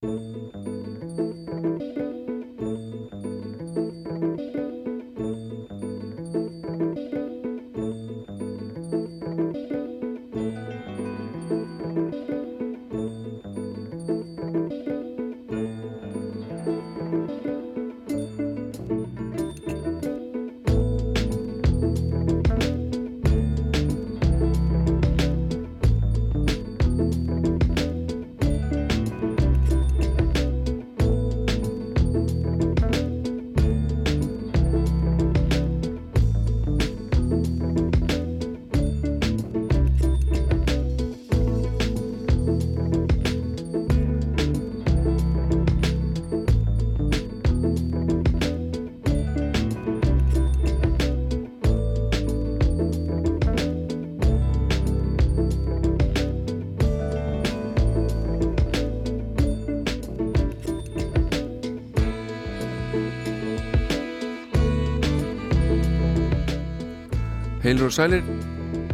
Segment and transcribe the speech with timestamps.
[0.00, 0.87] Música
[67.68, 68.22] Heilur og sælir,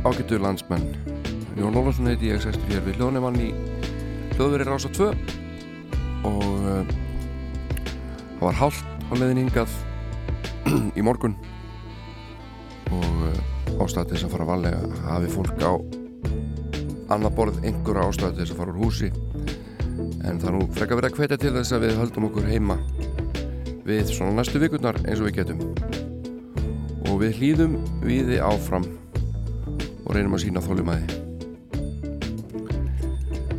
[0.03, 0.97] ágættu landsmenn.
[1.55, 3.53] Jón Ólarsson heiti ég, sestur hér við hljóðnefmann í
[4.33, 5.13] hljóðveri Rása 2
[6.27, 6.91] og uh,
[8.33, 9.77] það var hálft á leðin hingað
[10.99, 11.39] í morgun.
[12.91, 15.73] Og uh, ástæði þess að fara að valega hafi fólk á
[17.15, 19.13] annað borð einhverja ástæði þess að fara úr húsi.
[20.27, 22.83] En það nú frekka verið að hvetja til þess að við höldum okkur heima
[23.87, 25.63] við svona næstu vikurnar eins og við getum
[27.25, 28.85] við hlýðum viði áfram
[30.05, 31.21] og reynum að sína þólumæði.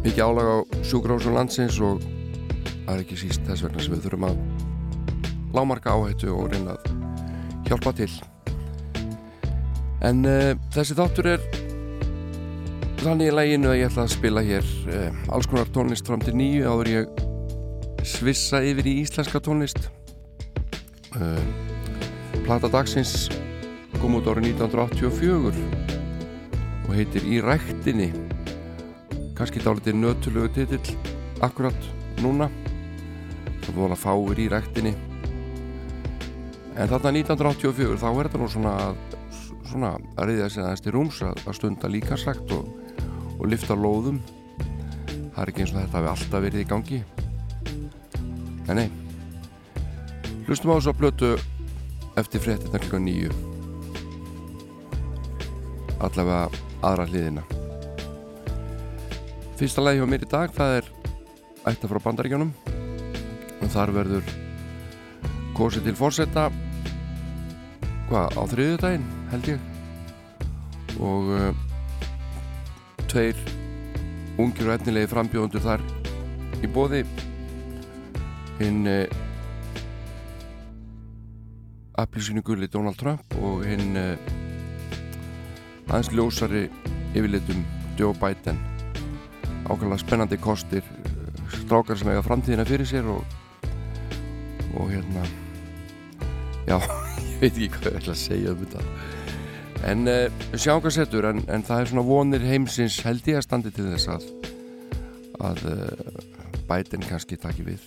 [0.06, 2.04] Mikið álag á sjúgrásum landsins og
[2.86, 4.42] það er ekki síst þess vegna sem við þurfum að
[5.56, 6.92] lámarka áhættu og reyna að
[7.66, 8.12] hjálpa til.
[10.06, 11.48] En uh, þessi þáttur er
[13.02, 16.36] þannig í læginu að ég ætla að spila hér uh, alls konar tónlist fram til
[16.38, 17.26] nýju áður ég
[18.06, 19.90] svissa yfir í íslenska tónlist.
[21.18, 21.42] Uh,
[22.46, 23.26] Plata dagsins
[24.02, 25.60] kom út árið 1984
[26.86, 28.10] og heitir Í ræktinni.
[29.36, 30.96] Kannski dálítið nötulegu titill
[31.46, 31.88] akkurat
[32.24, 32.48] núna.
[33.66, 34.94] Það voru að fáir í ræktinni.
[36.76, 38.76] En þarna 1984 þá er þetta nú svona
[39.66, 42.70] svona að reyðja sig aðeins til rúms að, stunda líka sagt og,
[43.40, 44.22] og lifta lóðum.
[45.36, 47.02] Það er ekki eins og þetta hafi alltaf verið í gangi.
[48.70, 48.90] En nei
[50.46, 51.30] hlustum á þessu að blötu
[52.22, 53.55] eftir fréttina klukka nýju
[56.04, 56.50] allavega
[56.86, 57.44] aðra hliðina.
[59.56, 60.90] Fyrsta lagi hjá mér í dag það er
[61.72, 62.52] ætta frá bandaríkjónum
[63.64, 64.34] og þar verður
[65.56, 66.50] kosið til fórsetta
[68.10, 69.70] hvað á þriðu daginn held ég.
[71.00, 71.64] Og uh,
[73.12, 73.40] tveir
[74.40, 75.84] ungir og etnilegi frambjóðundur þar
[76.64, 77.04] í bóði
[78.60, 79.04] hinn uh,
[82.04, 84.45] appilsínu gulli Donald Trump og hinn uh,
[85.88, 86.66] aðeins ljósari
[87.16, 87.64] yfirlitum
[88.00, 88.60] Joe Biden.
[89.66, 90.86] Ákveðlega spennandi kostir
[91.54, 93.24] strákar sem eiga framtíðina fyrir sér og
[94.76, 95.24] og hérna
[96.68, 96.76] já,
[97.32, 98.82] ég veit ekki hvað ég ætla að segja um þetta.
[99.86, 103.74] En uh, hvað setur en, en það er svona vonir heimsins held ég að standi
[103.76, 104.30] til þess að
[105.46, 106.20] að uh,
[106.66, 107.84] Biden kannski taki við.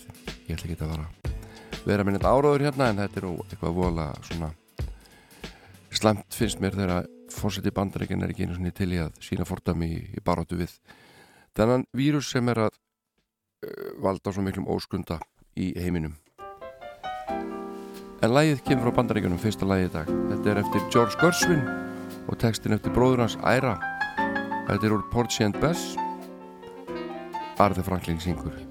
[0.46, 4.50] Ég ætla ekki að vera með þetta áráður hérna en þetta er eitthvað vola svona
[5.98, 7.08] slemt finnst mér þegar
[7.40, 10.74] fórseti bandarækjan er ekki einu svona til í að sína fordami í, í baróttu við
[11.58, 15.20] þennan vírus sem er að uh, valda svo miklum óskunda
[15.58, 16.16] í heiminum.
[18.22, 20.08] En lægið kemur frá bandarækjunum fyrsta lægið dag.
[20.32, 21.62] Þetta er eftir George Gershwin
[22.28, 23.76] og textin eftir bróður hans Æra
[24.68, 25.94] þetta er úr Porgy and Bess.
[27.58, 28.67] Arði Franklin syngur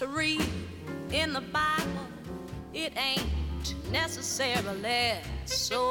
[0.00, 0.42] to read
[1.12, 2.08] in the Bible,
[2.72, 5.12] it ain't necessarily
[5.44, 5.90] so.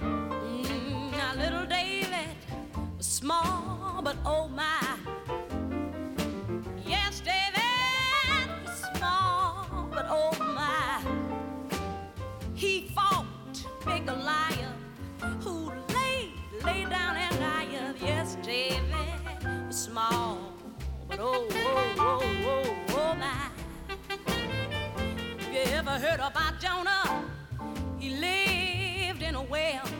[0.00, 2.34] Mm, now, little David
[2.96, 4.83] was small, but oh my.
[21.16, 23.48] But oh, oh, oh, oh, oh, my.
[25.38, 27.24] Have you ever heard about Jonah?
[27.98, 29.93] He lived in a well.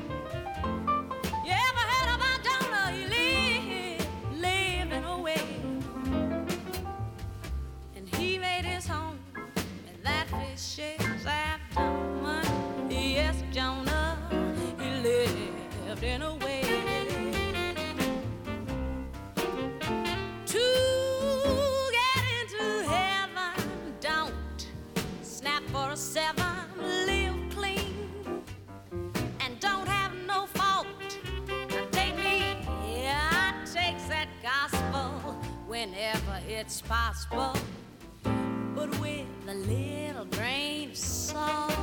[36.88, 37.52] possible,
[38.74, 41.73] but with a little grain of salt.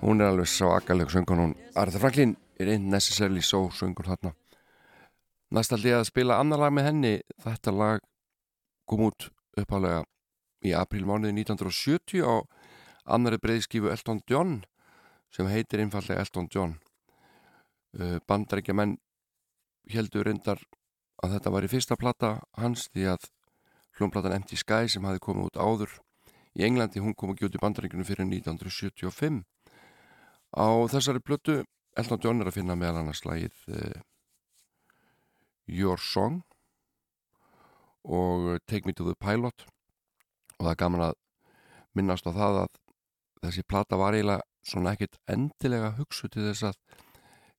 [0.00, 4.32] Hún er alveg svakaleg söngun hún Arður Franklin er einn necessarily so söngun þarna.
[5.52, 7.12] Næstaldi að spila annar lag með henni.
[7.44, 8.00] Þetta lag
[8.88, 9.28] kom út
[9.60, 10.04] uppálega
[10.64, 12.40] í aprílmánuði 1970 á
[13.12, 14.62] annari breyðskífu Elton John
[15.28, 16.78] sem heitir einfallega Elton John.
[17.92, 18.96] Uh, bandaríkja menn
[19.92, 20.64] heldur reyndar
[21.24, 23.28] að þetta var í fyrsta platta hans því að
[23.96, 25.98] hljónplatan Empty Sky sem hafi komið út áður
[26.56, 29.44] í Englandi hún kom ekki út í bandaríkunum fyrir 1975
[30.56, 31.64] Á þessari blötu
[32.00, 33.98] Elton John er að finna meðal annars lagið uh,
[35.66, 36.42] Your Song
[38.06, 39.66] og Take Me to the Pilot.
[40.56, 41.16] Og það er gaman að
[41.96, 42.80] minnast á það að
[43.46, 47.02] þessi plata var eiginlega svona ekkit endilega hugsu til þess að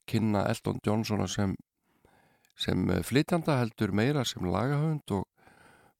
[0.07, 1.53] kynna Elton John svona sem
[2.57, 5.25] sem flytjanda heldur meira sem lagahöfund og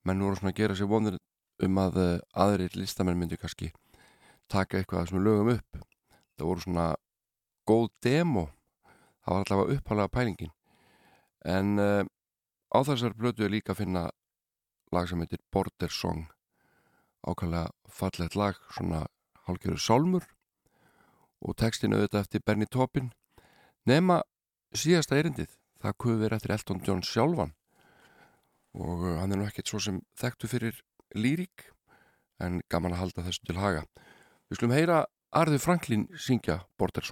[0.07, 1.18] menn voru svona að gera sér vonir
[1.63, 3.71] um að uh, aðrir listamenn myndi kannski
[4.50, 5.81] taka eitthvað sem lögum upp.
[6.38, 6.88] Það voru svona
[7.68, 8.45] góð demo.
[9.25, 10.54] Það var allavega upphálega pælingin.
[11.45, 12.04] En uh,
[12.74, 14.07] á þessar blötu er líka að finna
[14.94, 16.25] lag sem heitir Border Song.
[17.27, 19.06] Ákvæmlega fallet lag svona
[19.48, 20.25] hálfgerður sálmur
[21.44, 23.12] og textinu auðvitað eftir Bernie Taupin.
[23.88, 24.21] Nema
[24.75, 27.53] síðasta erindið það kuði verið eftir Elton John sjálfan.
[28.77, 30.81] Og uh, hann er nú ekkert svo sem þekktu fyrir
[31.18, 31.69] lírik
[32.44, 33.85] en gaman að halda þessu til haga.
[34.47, 35.03] Við skulum heyra
[35.35, 37.06] Arður Franklin syngja Border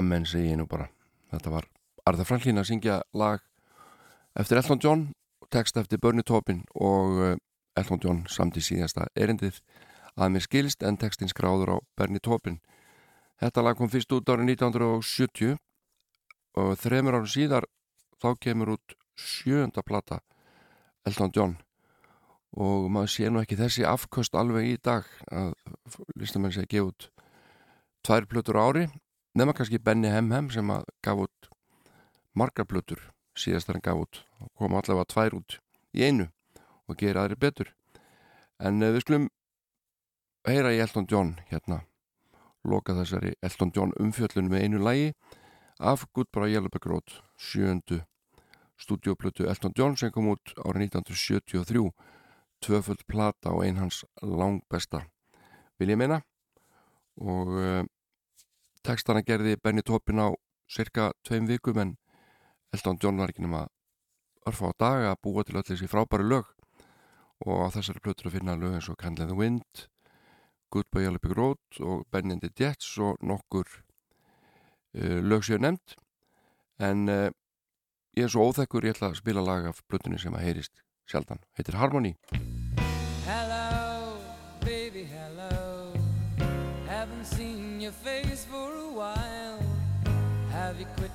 [0.00, 0.86] Amen segi ég nú bara.
[1.28, 1.66] Þetta var
[2.08, 3.42] Arða Franklín að syngja lag
[4.40, 5.02] eftir Elton John
[5.52, 7.34] text eftir Bernie Taupin og eh,
[7.76, 9.58] Elton John samt í síðasta erindið.
[10.16, 12.56] Að mér skilst en textin skráður á Bernie Taupin.
[13.42, 15.58] Þetta lag kom fyrst út árið 1970
[16.60, 17.68] og þremur árum síðar
[18.22, 20.22] þá kemur út sjönda plata
[21.04, 21.58] Elton John.
[22.56, 25.52] Og maður sé nú ekki þessi afköst alveg í dag að
[26.16, 27.10] listamenn sé að gefa út
[28.06, 28.88] tvær plötur ári
[29.34, 31.50] nema kannski Benny Hemhem sem að gaf út
[32.34, 33.02] margar plötur
[33.38, 34.22] síðast hann gaf út.
[34.40, 35.58] Og kom allavega tvær út
[35.96, 36.28] í einu
[36.88, 37.70] og gera aðri betur.
[38.60, 39.28] En eh, við skulum
[40.48, 41.82] heyra í Elton John hérna.
[42.64, 45.12] Loka þessari Elton John umfjöllun með einu lægi
[45.80, 47.08] af Yellowback Road
[47.38, 48.02] sjöndu
[48.76, 51.90] stúdioplötu Elton John sem kom út árið 1973
[52.60, 55.06] tvöföld plata og einhans lang besta
[55.80, 56.20] vil ég meina?
[57.16, 57.56] Og
[58.86, 60.28] textana gerði Benny Taupin á
[60.70, 61.96] cirka tveim vikum en
[62.74, 63.66] Elton John var ekki nema
[64.46, 66.46] örfa á dag að búa til öll þessi frábæri lög.
[67.46, 69.88] Og á þessari plötur að finna lög eins og Candle in the Wind
[70.70, 73.66] Goodbye Yellow Big Road og Benny and the Jets og nokkur
[74.94, 75.96] uh, lög séu nefnd.
[76.78, 77.26] En uh,
[78.16, 81.42] ég er svo óþekkur ég ætla að spila lag af plötunni sem að heyrist sjaldan,
[81.58, 82.14] heitir Harmony.
[83.26, 84.18] Hello,
[84.62, 85.92] baby, hello.
[86.86, 88.29] Haven't seen your face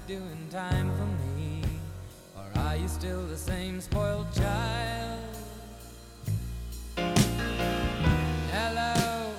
[0.08, 1.64] doing time for me?
[2.38, 5.20] Or are you still the same spoiled child?
[8.52, 9.32] Hello,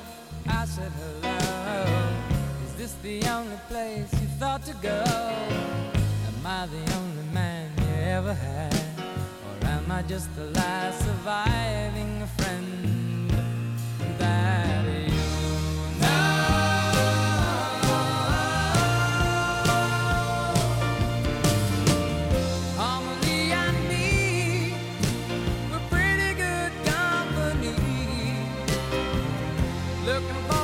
[0.49, 0.91] I said
[1.23, 1.85] hello.
[2.67, 5.05] Is this the only place you thought to go?
[6.27, 8.75] Am I the only man you ever had?
[8.99, 12.96] Or am I just the last surviving friend
[30.17, 30.56] Looking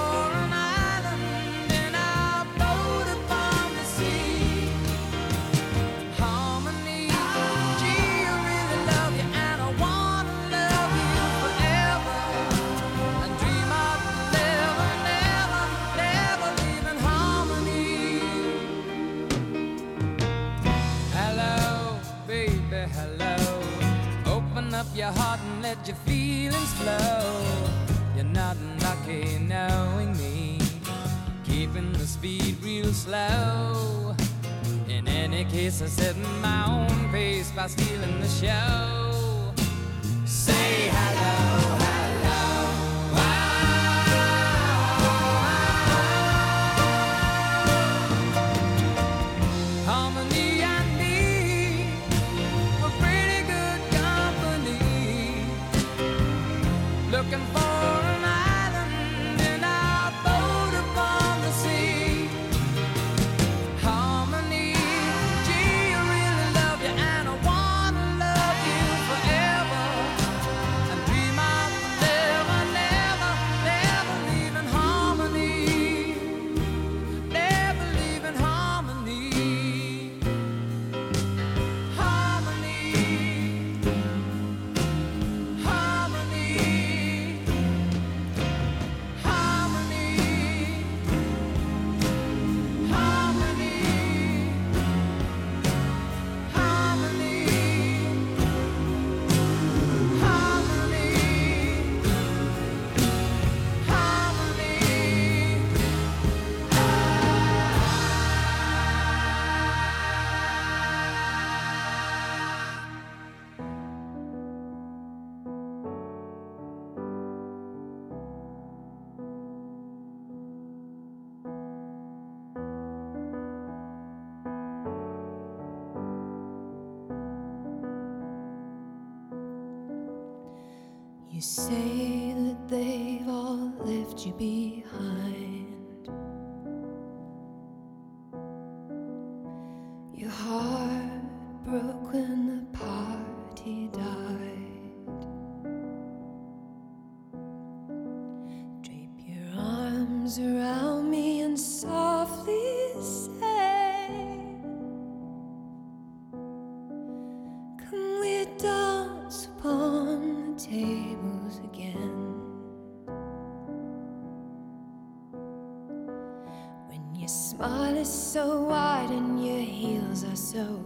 [170.53, 170.85] so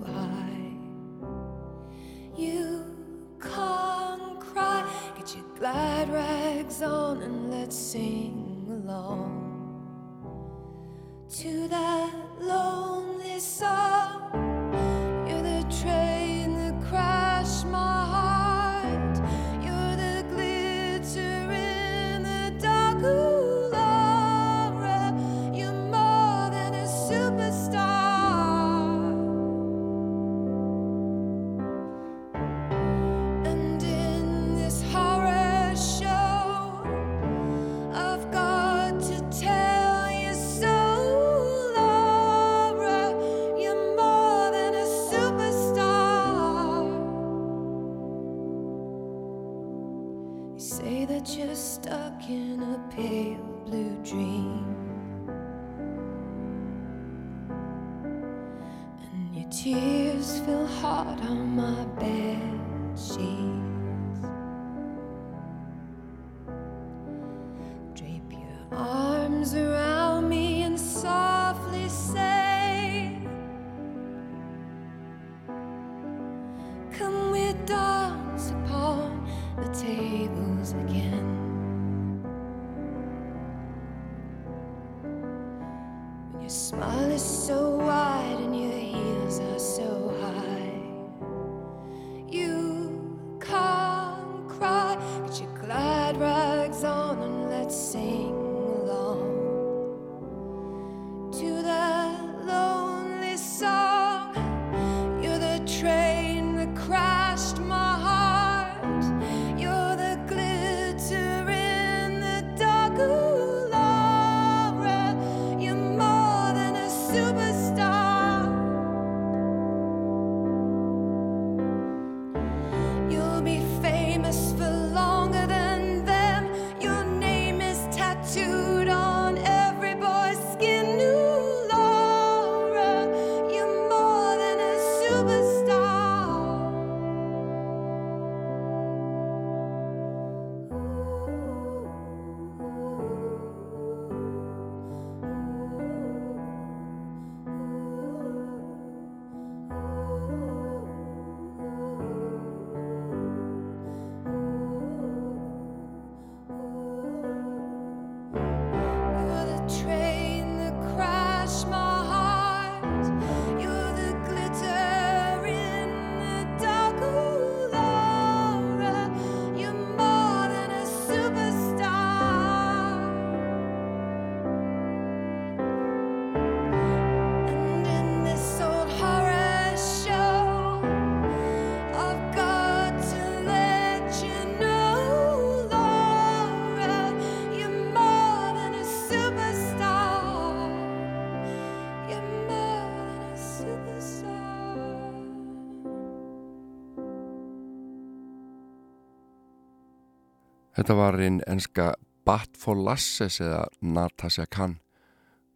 [200.87, 201.85] Þetta var einn enska
[202.23, 204.77] Bat for Lasses eða Natasha Khan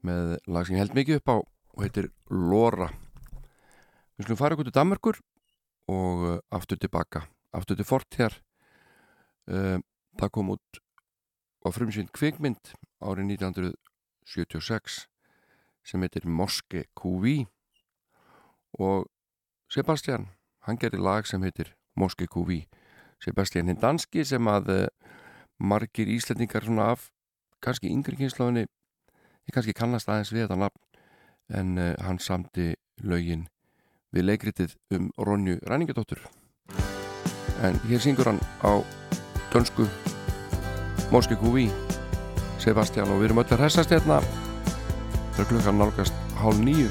[0.02, 2.88] með lag sem ég held mikið upp á og heitir Lora.
[4.18, 5.20] Við skulum fara okkur til Danmarkur
[5.94, 7.22] og eh, aftur tilbaka,
[7.54, 8.40] aftur til Forthér.
[9.46, 9.78] Eh,
[10.18, 10.82] það kom út
[11.62, 14.98] á frumsýnd kvikmynd árið 1976
[15.86, 17.44] sem heitir Moske QV
[18.82, 19.06] og
[19.70, 20.26] Sebastian,
[20.66, 22.64] hann gerir lag sem heitir Moske QV
[23.24, 24.86] Sebastian Hindanski sem að eh,
[25.60, 27.10] margir íslendingar svona af
[27.60, 30.86] kannski yngri kynnslóðinni ég kannski kannast aðeins við þetta nafn
[31.60, 32.70] en uh, hann samti
[33.02, 33.48] lögin
[34.14, 36.22] við leikritið um Ronju Ræningadóttur
[37.66, 38.80] en hér syngur hann á
[39.52, 39.88] dönsku
[41.10, 41.68] Morski Kúvi
[42.60, 44.18] Sebastian og við erum öll að hressast hérna.
[45.32, 46.90] Það er klukkan nálgast hálf nýju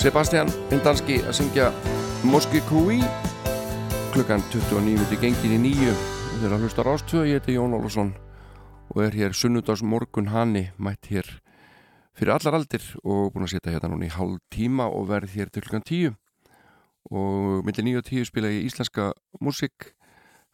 [0.00, 1.66] Sebastian Indanski að syngja
[2.24, 3.02] Moski Kui
[4.14, 7.76] klukkan 29 minnti gengin í nýju við erum að hlusta á rástöðu, ég heiti Jón
[7.76, 8.14] Ólafsson
[8.94, 11.28] og er hér sunnudags morgun hanni mætt hér
[12.16, 15.52] fyrir allar aldir og búin að setja hérna núna í hálf tíma og verð hér
[15.52, 16.16] til klukkan 10
[17.12, 19.92] og millir 9 og 10 spila ég íslenska músik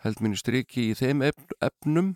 [0.03, 2.15] held mínu striki í þeim efn, efnum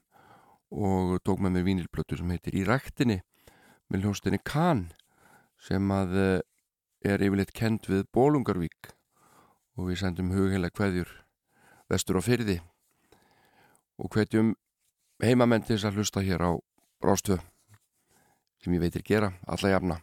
[0.74, 3.22] og tók með mér vínilblötu sem heitir Í ræktinni
[3.86, 4.88] með hljóstinni Kahn
[5.62, 6.40] sem að eh,
[7.04, 8.92] er yfirleitt kend við Bólungarvík
[9.78, 11.12] og við sendum hugheila kveðjur
[11.90, 12.58] vestur á fyrði
[14.00, 14.52] og hvetjum
[15.22, 16.50] heimamenn til þess að hlusta hér á
[17.00, 17.40] Rástöð
[18.60, 19.96] sem ég veitir gera, alla jafna.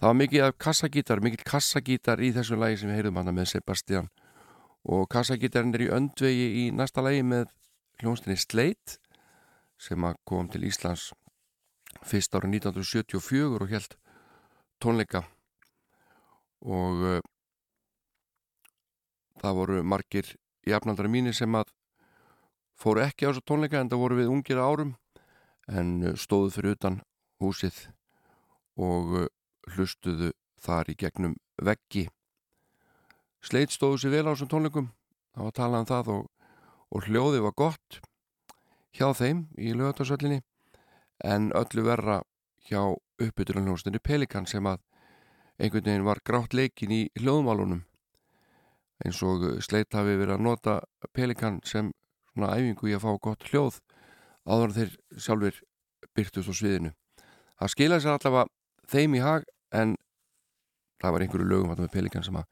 [0.00, 3.50] Það var mikið af kassagítar mikið kassagítar í þessu lagi sem við heyrðum hana með
[3.52, 4.08] Sebastian.
[4.88, 7.52] Og kassagítarinn er í öndvegi í næsta lagi með
[8.00, 8.96] hljónstinni Sleit
[9.78, 11.12] sem kom til Íslands
[12.08, 13.96] fyrst árið 1974 og held
[14.82, 15.26] tónleika
[16.62, 17.20] og uh,
[19.42, 20.34] það voru margir
[20.66, 21.72] jafnaldari mínir sem að
[22.78, 24.94] fóru ekki á þessu tónleika en það voru við ungir árum
[25.68, 27.00] en uh, stóðu fyrir utan
[27.42, 27.88] húsið
[28.78, 29.28] og uh,
[29.74, 32.06] hlustuðu þar í gegnum veggi.
[33.42, 34.92] Sleit stóðu sér vel á þessum tónleikum
[35.34, 36.24] það var talað um það og,
[36.94, 38.00] og hljóðið var gott
[38.92, 40.42] hjá þeim í lögatarsöllinni
[41.24, 42.20] en öllu verra
[42.68, 42.82] hjá
[43.22, 44.82] uppbytunarljónstinni Pelikan sem að
[45.62, 47.84] einhvern veginn var grátt leikin í hljóðmálunum
[49.06, 50.74] eins og Sleit hafi verið að nota
[51.14, 51.90] Pelikan sem
[52.32, 53.78] svona æfingu í að fá gott hljóð
[54.46, 55.58] áður þeir sjálfur
[56.16, 56.92] byrtust á sviðinu.
[57.58, 58.46] Það skilaði sér allavega
[58.90, 59.96] þeim í hag en
[61.02, 62.48] það var einhverju lögum með Pelikan sem að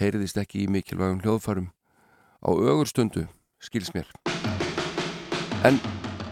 [0.00, 1.70] heyriðist ekki í mikilvægum hljóðfærum
[2.40, 3.26] á ögur stundu,
[3.62, 4.10] skils mér.
[5.66, 5.78] En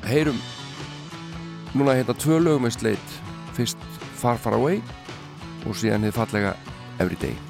[0.09, 0.38] heyrum
[1.74, 3.18] núna hérna tvö lögum með Sleit
[3.59, 4.83] fyrst Far Far Away
[5.66, 6.57] og síðan hefði fallega
[6.99, 7.47] Everyday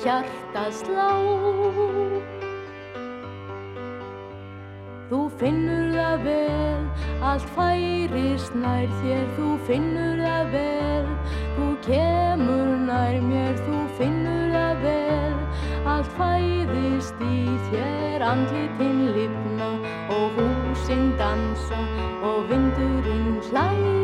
[0.00, 1.08] Heyri hjartað slá.
[5.10, 6.86] Þú finnur það vel,
[7.20, 11.12] allt færist nær þér, þú finnur það vel,
[11.58, 15.38] þú kemur nær mér, þú finnur það vel,
[15.84, 19.72] allt fæðist í þér, andlitinn lifna
[20.16, 21.80] og húsinn dansa
[22.22, 23.99] og vindurinn hlær.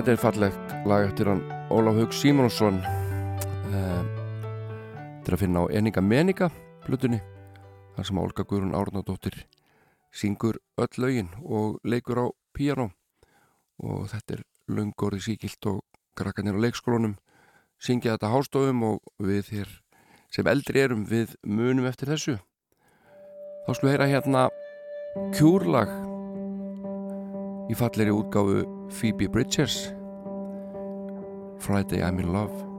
[0.00, 4.04] Þetta er fallegt lag eftir hann Ólaf Haug Simonsson uh,
[5.26, 6.48] til að finna á Eninga Meninga
[6.86, 7.18] blutunni
[7.98, 9.36] þar sem Olga Guðrún Árnadóttir
[10.08, 12.26] syngur öll lögin og leikur á
[12.56, 12.88] piano
[13.76, 14.42] og þetta er
[14.72, 15.84] löngorði síkilt og
[16.16, 17.18] krakkanir á leikskólunum
[17.76, 19.78] syngja þetta hástofum og við hér
[20.32, 22.40] sem eldri erum við munum eftir þessu.
[23.68, 24.48] Þá skulum við heyra hérna
[25.36, 25.96] kjúrlag
[27.68, 29.92] í falleri útgáfu Phoebe Bridgers.
[31.58, 32.69] Friday I'm in Love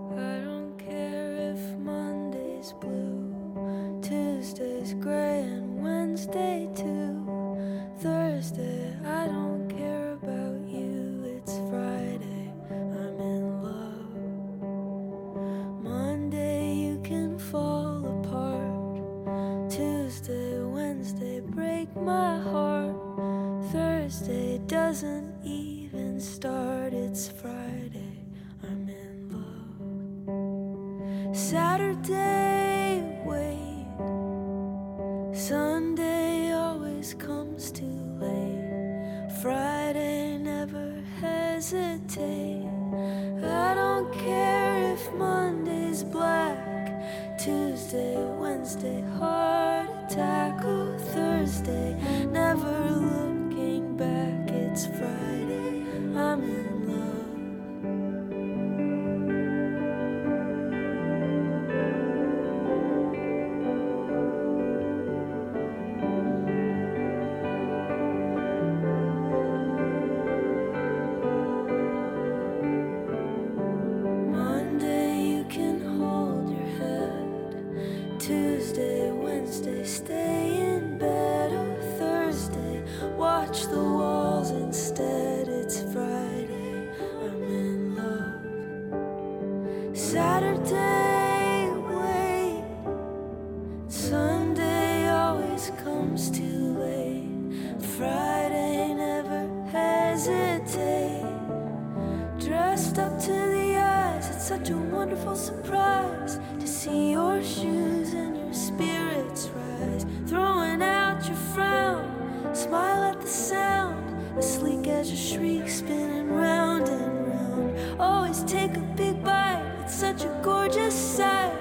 [118.32, 121.52] Always take a big bite, it's such a gorgeous sight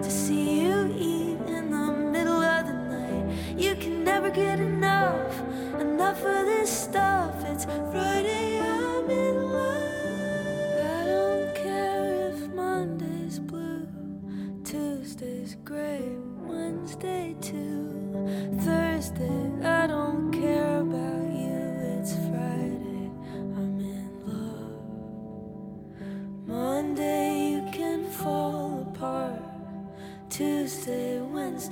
[0.00, 3.58] to see you eat in the middle of the night.
[3.58, 4.71] You can never get enough,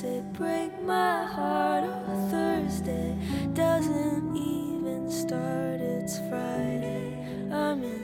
[0.01, 1.85] Thursday, break my heart.
[1.85, 3.19] Oh, Thursday
[3.53, 7.19] doesn't even start, it's Friday.
[7.53, 8.01] I'm in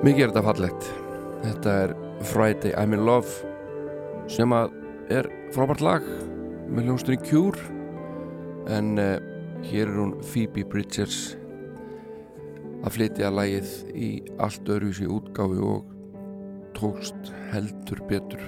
[0.00, 0.86] Mikið er þetta fallegt.
[1.44, 3.28] Þetta er Friday I'm in Love
[4.30, 4.74] sem að
[5.10, 6.04] er frábært lag
[6.70, 7.62] með hljómsnurinn Cure.
[8.70, 9.16] En uh,
[9.64, 11.34] hér er hún Phoebe Bridgers
[12.84, 14.10] að flytja lagið í
[14.40, 15.88] allt öruvísi útgáfi og
[16.76, 18.44] tókst heldur betur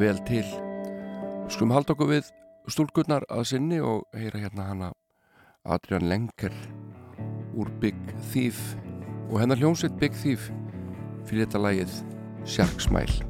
[0.00, 0.44] vel til.
[1.52, 2.32] Skum halda okkur við
[2.72, 4.92] stúlgutnar að sinni og heyra hérna hana
[5.68, 6.54] Adrian Lenker
[7.52, 7.96] úr Big
[8.32, 8.60] Thief.
[9.28, 10.48] Og hennar hljómsveit Big Thief
[11.28, 11.98] fyrir þetta lagið
[12.48, 13.24] Sjarksmæl.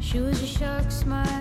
[0.00, 1.39] She was a shark smile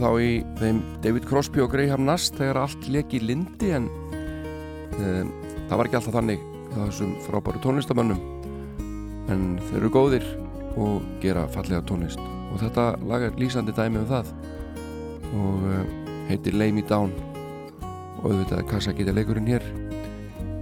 [0.00, 0.30] þá í
[0.60, 3.88] þeim David Crosby og Graham Nass þegar allt leki lindi en
[4.98, 5.32] um,
[5.68, 6.44] það var ekki alltaf þannig
[6.74, 8.20] þessum frábæru tónlistamönnum
[9.30, 10.26] en þeir eru góðir
[10.80, 12.20] og gera fallega tónlist.
[12.50, 14.30] Og þetta lagar lýsandi dæmi um það.
[15.30, 15.90] Og um,
[16.30, 17.12] heitir Lay Me Down.
[18.20, 19.64] Og auðvitað kassa geta leikurinn hér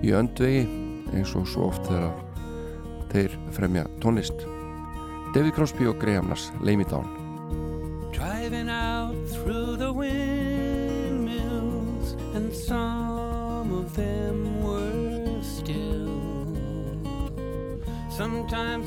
[0.04, 0.66] í öndvegi
[1.16, 2.12] eins og svo oft þegar
[3.12, 4.46] þeir fremja tónlist.
[5.34, 7.17] David Crosby og Graham Nass Lay Me Down.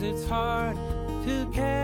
[0.04, 0.76] it's hard
[1.26, 1.81] to care.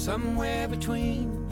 [0.00, 1.46] Somewhere between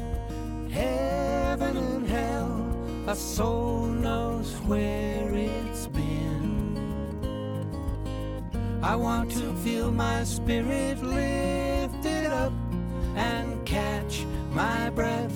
[0.70, 6.78] heaven and hell, a soul knows where it's been.
[8.82, 12.54] I want to feel my spirit lifted up
[13.16, 14.24] and catch
[14.54, 15.27] my breath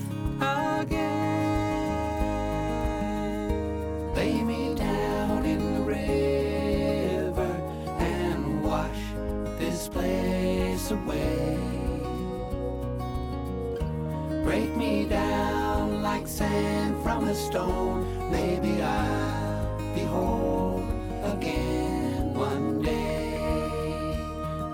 [17.22, 18.30] from a stone.
[18.30, 20.82] Maybe I'll be whole
[21.24, 24.16] again one day.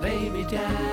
[0.01, 0.88] Lay me down,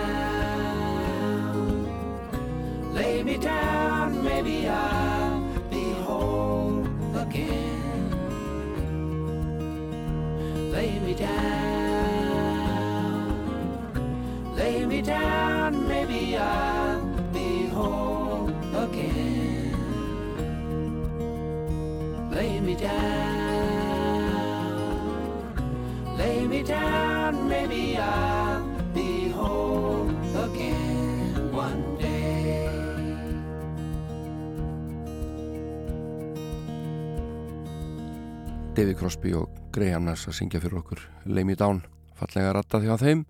[38.75, 40.99] David Crosby og Graham Nass að syngja fyrir okkur.
[41.31, 41.77] Lay Me Down,
[42.19, 43.21] fallega ratta því á þeim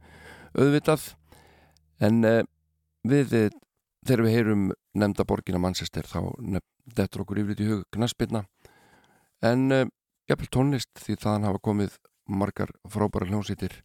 [0.57, 1.03] auðvitað.
[2.01, 2.39] En uh,
[3.05, 3.51] við eh,
[4.07, 4.63] þegar við heyrum
[4.97, 6.33] nefnda borgina Manchester þá
[6.97, 8.41] dettur okkur yfir í hug gnaspinna
[9.45, 9.83] en uh,
[10.25, 13.77] jafnvel tónlist því þaðan hafa komið margar frábæra hljónsýttir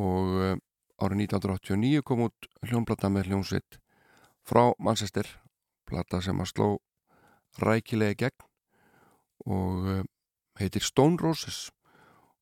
[0.00, 0.56] og uh,
[1.04, 3.78] árið 1989 kom út hljónplata með hljónsýtt
[4.48, 5.28] frá Manchester
[5.84, 6.72] plata sem að sló
[7.60, 8.50] rækilega gegn.
[9.44, 10.04] Og uh,
[10.60, 11.70] heitir Stone Roses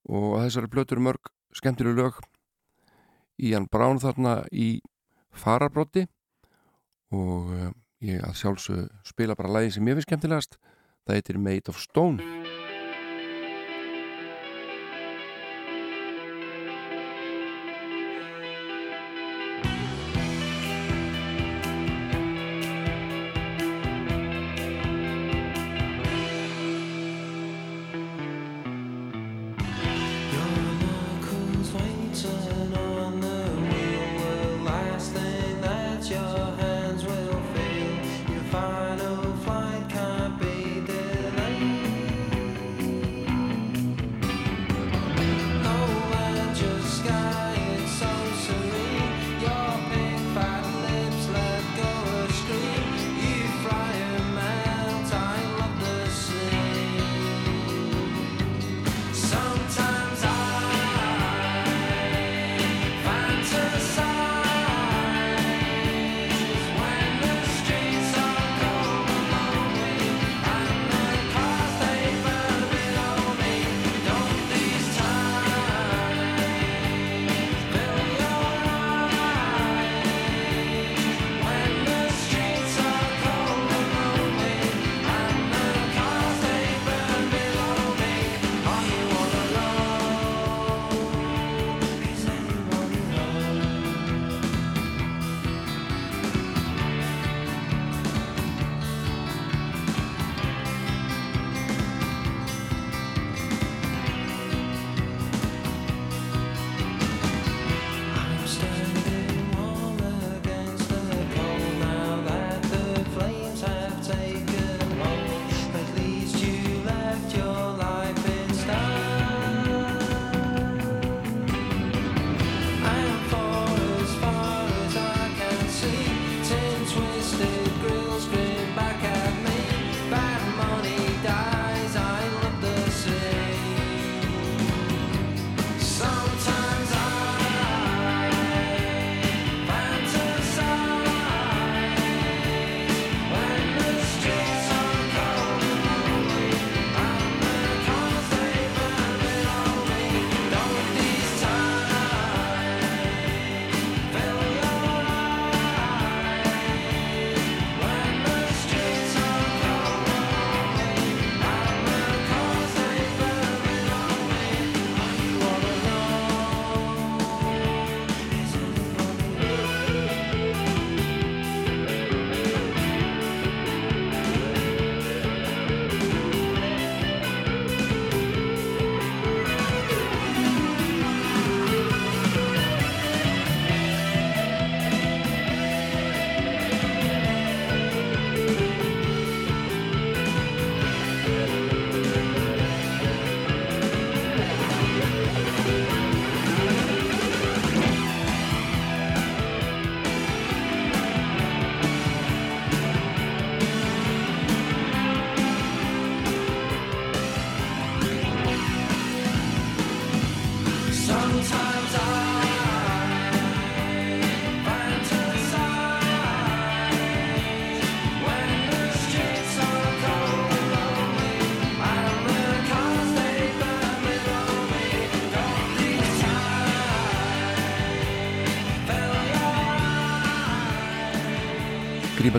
[0.08, 2.20] og þessari blötur mörg skemmtileg lög.
[3.42, 4.82] Ian Brown þarna í
[5.32, 6.06] farabrotti
[7.12, 7.70] og uh,
[8.04, 10.58] ég að sjálfsög spila bara lægi sem ég finnst skemmtilegast.
[11.06, 12.41] Það heitir Made of Stone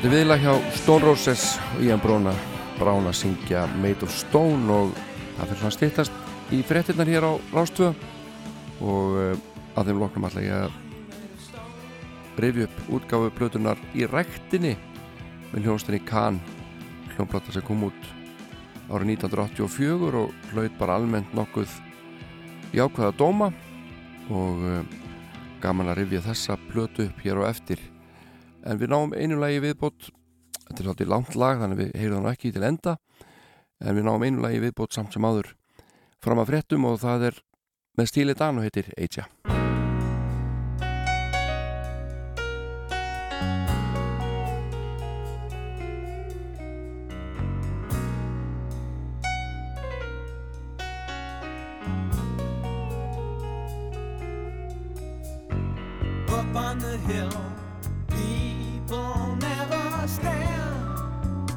[0.04, 1.44] grípandi viðla hjá Stone Roses
[1.78, 2.34] og Ian Brona
[2.76, 4.90] Brown að syngja Made of Stone og
[5.38, 7.94] það fyrir svona stýttast í frettinnar hér á Rástvö
[8.84, 9.38] og uh,
[9.80, 10.76] að þeim loknum alltaf ég að
[12.36, 14.74] reyfi upp útgáfu blötunar í rektinni
[15.54, 16.42] með hljónstinni Kahn
[17.14, 18.12] hljónblata sem kom út
[18.92, 21.80] árið 1984 og hlaut bara almennt nokkuð
[22.76, 23.54] jákvæða dóma.
[24.28, 24.84] Og uh,
[25.64, 27.93] gaman að rifja þessa blötu upp hér og eftir
[28.64, 30.10] en við náum einu lagi viðbót.
[30.64, 32.98] Þetta er svolítið langt lag þannig við heyrðum ekki til enda.
[33.84, 35.54] En við náum einu lagi viðbót samt sem áður
[36.24, 37.42] fram að fréttum og það er
[38.00, 39.28] með stíli dan og heitir Eija.
[56.34, 57.30] Up on the hill,
[58.94, 61.50] people never stand.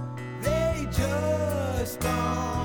[0.42, 2.55] They just don't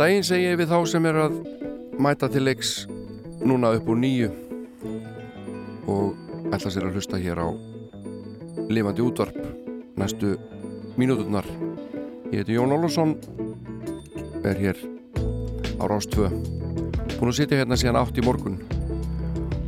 [0.00, 1.34] daginn segi ég við þá sem er að
[2.00, 2.86] mæta til leiks
[3.44, 4.30] núna upp úr nýju
[5.92, 7.48] og ætla sér að hlusta hér á
[8.72, 9.36] lifandi útvarp
[10.00, 10.38] næstu
[10.96, 11.44] mínúturnar.
[12.32, 13.12] Ég heiti Jón Ólafsson,
[14.40, 14.80] er hér
[15.76, 16.32] á Rástvö.
[17.18, 18.56] Búin að sitja hérna síðan átt í morgun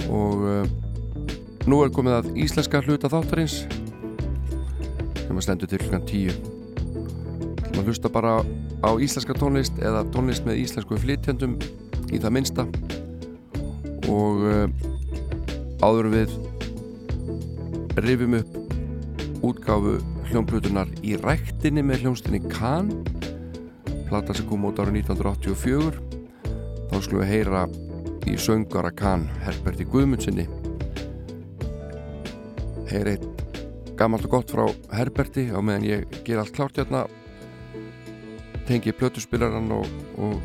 [0.09, 0.65] og uh,
[1.69, 3.67] nú er komið að íslenska hluta þáttarins
[5.27, 6.41] sem að stendur til klukkan tíu.
[7.69, 8.39] Það að hlusta bara
[8.83, 11.55] á íslenska tónlist eða tónlist með íslensku flytjandum
[12.13, 12.67] í það minsta
[14.11, 14.67] og uh,
[15.83, 16.35] áður við
[18.03, 19.99] rifjum upp útgáfu
[20.31, 22.91] hljómblutunar í ræktinni með hljómsdynni Kahn
[24.09, 26.03] plata sem kom út ára 1984
[26.91, 27.65] þá skulum við heyra
[28.29, 30.49] í söngara Kahn Herberti Guðmundsinni
[32.91, 33.53] heyra eitt
[33.99, 37.07] gammalt og gott frá Herberti á meðan ég ger allt klárt hérna
[38.67, 39.87] tengi plötuspilaran og,
[40.19, 40.43] og,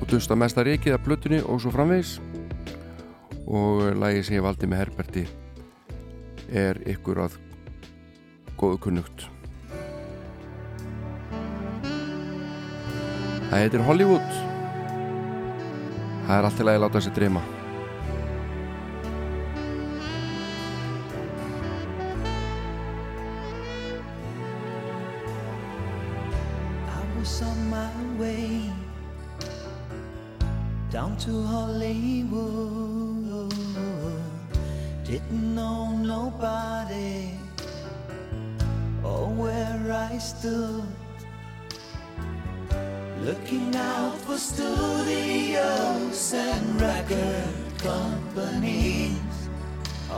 [0.00, 2.18] og dusta mesta reikið af plötunni og svo framvegis.
[3.46, 5.24] Og lagi sem ég valdi með Herberti
[6.52, 7.38] er ykkur að
[8.60, 9.26] góðu kunnugt.
[13.50, 14.38] Það heitir Hollywood.
[16.28, 17.61] Það er allt til að ég láta sér dreyma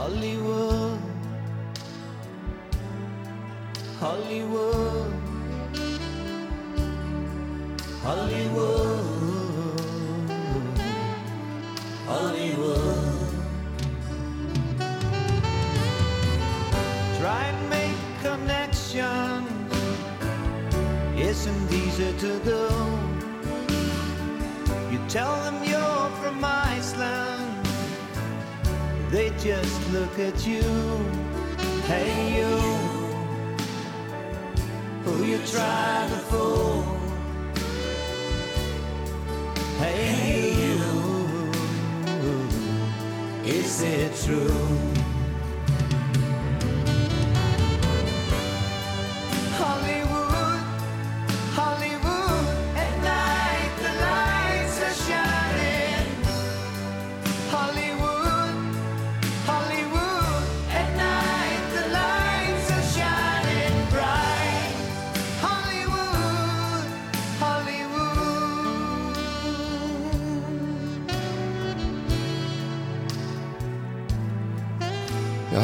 [0.05, 0.99] Hollywood,
[3.99, 5.13] Hollywood.
[8.03, 9.79] Hollywood,
[12.05, 12.99] Hollywood.
[17.17, 19.49] Try and make connections.
[21.17, 22.61] Isn't easy to do.
[24.91, 27.24] You tell them you're from Iceland.
[29.15, 30.61] They just look at you.
[31.87, 32.57] Hey you,
[35.03, 36.83] who you try to fool?
[39.79, 41.51] Hey you,
[43.45, 45.04] is it true?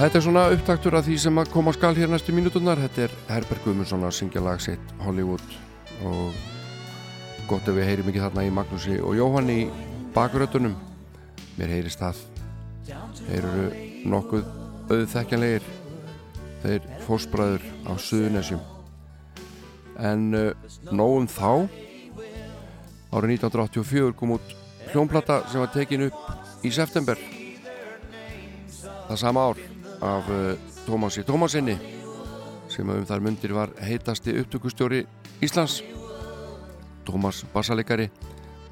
[0.02, 2.80] Þetta er svona upptaktur af því sem að koma skal hér næstu mínúturnar.
[2.82, 5.44] Þetta er Herberg Guðmundsson að syngja lag sitt Hollywood
[6.10, 6.38] og
[7.50, 9.60] gott ef við heyrim ekki þarna í Magnúsi og Jóhann í
[10.16, 10.74] bakurötunum.
[11.60, 12.22] Mér heyrist það.
[13.20, 13.68] Þeir eru
[14.10, 14.48] nokkuð
[14.96, 15.68] auðþekkjanlegir.
[16.64, 18.64] Þeir fósbræður á Suðunesjum.
[20.02, 21.68] En uh, nógum þá,
[23.14, 24.58] árið 1984 kom út
[24.96, 27.22] hljónplata sem var tekin upp í september
[29.12, 29.71] það sama ár
[30.02, 31.78] af uh, Tómasi Tómasinni
[32.72, 35.06] sem um þar mundir var heitasti upptökustjóri
[35.44, 35.82] Íslands.
[37.06, 38.10] Tómas Bassalegari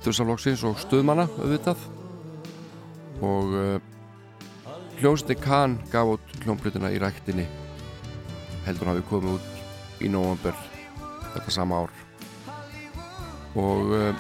[0.04, 1.82] Þursaflokksins og Stöðmanna auðvitað.
[3.26, 3.80] Og uh,
[5.00, 7.48] hljómsni Kahn gaf út hljómblutuna í ræktinni
[8.66, 10.56] heldur hafi komið út í november
[11.34, 11.98] þetta sama ár.
[13.60, 14.14] Og uh,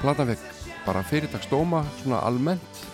[0.00, 0.48] platan fekk
[0.86, 2.86] bara fyrirtagsdóma svona almennt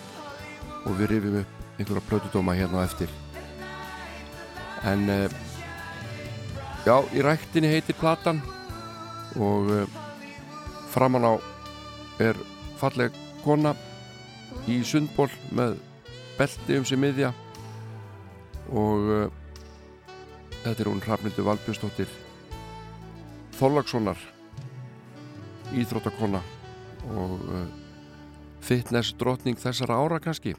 [0.85, 3.09] og við rifjum upp einhverja plötudóma hérna á eftir.
[4.83, 5.31] En uh,
[6.85, 8.41] já, í ræktinni heitir platan
[9.39, 9.85] og uh,
[10.91, 11.33] framan á
[12.19, 12.39] er
[12.79, 13.73] falleg kona
[14.67, 15.77] í sundból með
[16.39, 17.31] belti um sig miðja
[18.71, 19.27] og uh,
[20.63, 22.11] þetta er hún Hrafnildur Valbjörnsdóttir
[23.59, 24.19] Þóllagssonar
[25.75, 26.39] íþróttakona
[27.15, 27.41] og
[28.63, 30.55] fitness drotning þessara ára kannski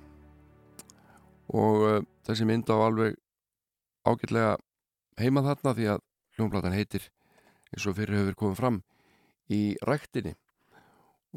[1.50, 3.16] og uh, þessi mynd á alveg
[4.06, 4.56] ágætlega
[5.20, 6.04] heima þarna því að
[6.36, 7.08] hljónplatan heitir
[7.70, 8.80] eins og fyrir hefur komið fram
[9.50, 10.34] í ræktinni.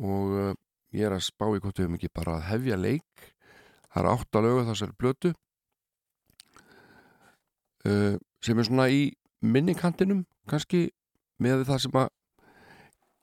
[0.01, 0.51] Og uh,
[0.93, 3.28] ég er að spá í hvort við höfum ekki bara að hefja leik.
[3.89, 5.34] Það er átt að lögu þessari blötu
[7.89, 9.03] uh, sem er svona í
[9.43, 10.88] minninkantinum kannski
[11.43, 12.11] með það sem að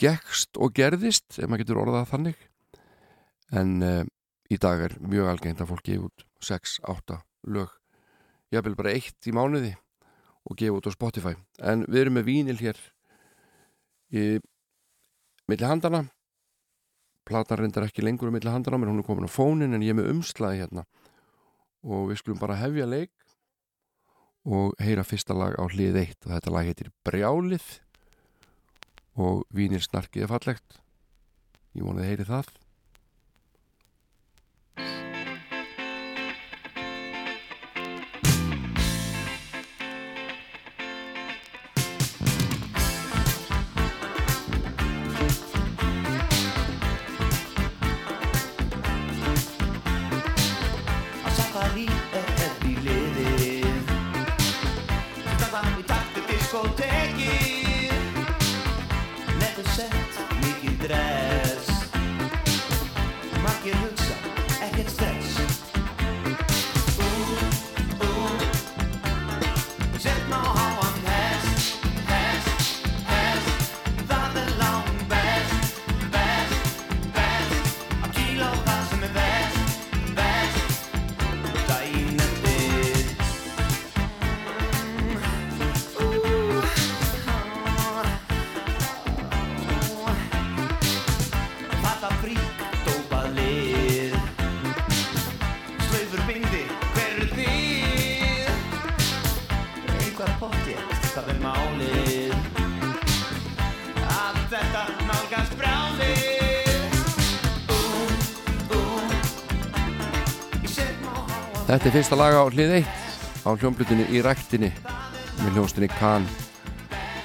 [0.01, 2.47] gekkst og gerðist ef maður getur orðað þannig.
[3.51, 3.83] En
[4.51, 7.21] í dag er mjög algengt að fólk gefa út 6-8
[7.55, 7.75] lög.
[8.51, 9.75] Ég vil bara eitt í mánuði
[10.45, 11.35] og gefa út á Spotify.
[11.63, 12.81] En við erum með vínil hér
[14.11, 14.25] í
[15.51, 16.05] milli handana
[17.31, 19.95] platan reyndar ekki lengur um milli handana menn hún er komin á fónin en ég
[19.95, 20.87] er með umslaði hérna.
[21.87, 23.15] Og við skulum bara hefja leik
[24.51, 27.69] og heyra fyrsta lag á hlið 1 og þetta lag heitir Brjálið.
[29.21, 30.81] Og vínil snarkið er fallegt.
[31.77, 32.51] Ég vonið heyri það
[111.71, 112.87] Þetta er fyrsta lag á hlið 1
[113.47, 114.73] á hljómblutinu í ræktinni
[115.39, 116.25] með hljómsdunni Kahn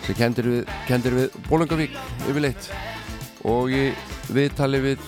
[0.06, 0.68] sem kendir við,
[1.16, 1.96] við Bólungavík
[2.30, 2.68] yfirleitt
[3.50, 3.88] og í
[4.38, 5.08] viðtali við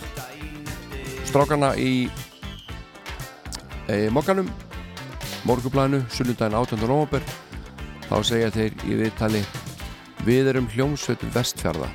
[1.30, 2.10] strákana í
[3.86, 4.50] e, Mokkanum
[5.46, 6.82] morgublæðinu, sunnudaginn 18.
[6.90, 7.22] november
[8.10, 9.46] þá segja þeir í viðtali
[10.26, 11.94] við erum hljómsveit vestfjörða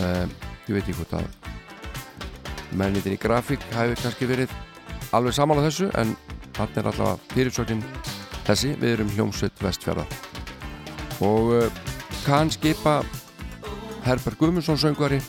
[0.00, 0.10] e,
[0.72, 4.60] ég veit ekki hvort að mennitin í grafík hafi kannski verið
[5.16, 6.14] alveg saman á þessu en
[6.58, 7.84] hann er allavega fyrirsögnin
[8.46, 10.06] þessi, við erum hljómsveit vestfjörða
[11.22, 11.82] og uh,
[12.26, 13.00] kann skipa
[14.06, 15.20] Herbert Guðmundsson söngvari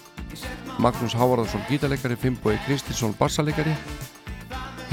[0.81, 3.75] Magnús Hávarðarsson gítarleikari Finnbói Kristinsson bassaleikari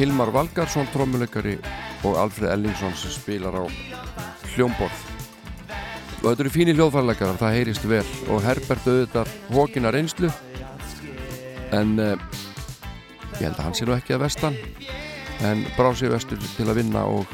[0.00, 1.58] Hilmar Valgarsson trommuleikari
[2.04, 3.64] og Alfred Ellingsson sem spilar á
[4.54, 5.00] hljómborð.
[6.20, 8.06] Og þetta eru fínir hljóðfærleikarar, það heyrist vel.
[8.32, 10.30] Og Herbert auðvitað hókina reynslu.
[11.76, 12.14] En uh,
[13.40, 14.56] ég held að hann sé nú ekki að vestan
[15.48, 17.28] en brá sér vestur til að vinna og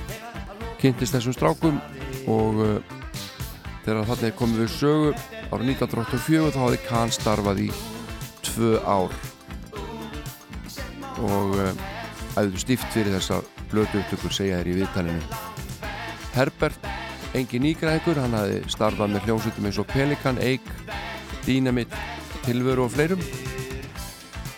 [0.81, 1.81] kynntist þessum strákum
[2.31, 2.77] og uh,
[3.87, 5.11] þegar þannig komið við sögu
[5.51, 7.69] árið 1984 þá hafði Kahn starfað í
[8.47, 9.15] tvö ár.
[11.27, 11.85] Og uh,
[12.37, 13.41] æður stíft fyrir þessa
[13.71, 15.43] blötu upptökur segja þér í viðtalinu.
[16.37, 16.91] Herbert,
[17.35, 20.67] engin nýgræðingur hann hafði starfað með hljómsveitum eins og Pelikan, Eik,
[21.47, 21.95] Dynamit
[22.45, 23.23] Tilveru og fleirum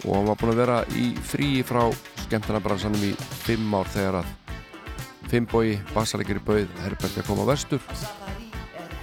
[0.06, 1.82] og hann var búinn að vera í fríi frá
[2.26, 3.14] skemmtarnabransanum í
[3.46, 4.36] fimm ár þegar að
[5.28, 7.82] Finnbói, bassalegir í bauð Herbert að koma vestur.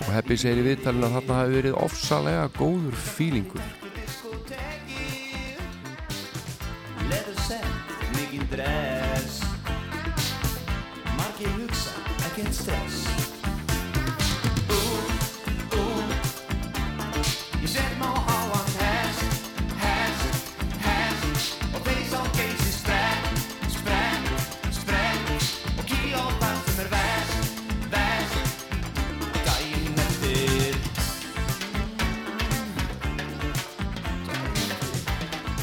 [0.02, 3.74] Og Heppi segir í viðtalinu að þarna hafi verið ofsalega góður fílingur.
[8.16, 9.42] Mikið dress.
[11.14, 11.94] Margir hugsa,
[12.26, 13.05] ekkert stress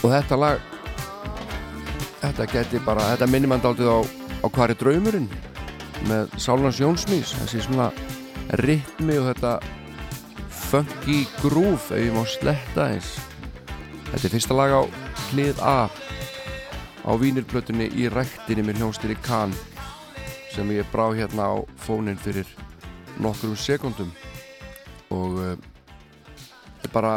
[0.02, 0.68] og þetta lag
[2.22, 4.00] þetta geti bara, þetta minnir mann dálítið á,
[4.42, 5.28] á hvar er draumurinn?
[6.10, 7.90] Með Sálans Jónsmís þessi svona
[8.62, 9.56] ritmi og þetta
[10.68, 13.14] funky groove ef ég má sletta eins.
[14.10, 14.82] Þetta er fyrsta lag á
[15.30, 15.76] hlið A
[17.02, 19.54] á vínilplötunni í ræktinni með hljónstinni Kahn
[20.52, 22.48] sem ég brá hérna á fónin fyrir
[23.22, 24.12] nokkrum sekundum
[25.12, 25.54] og uh,
[26.82, 27.14] þetta er bara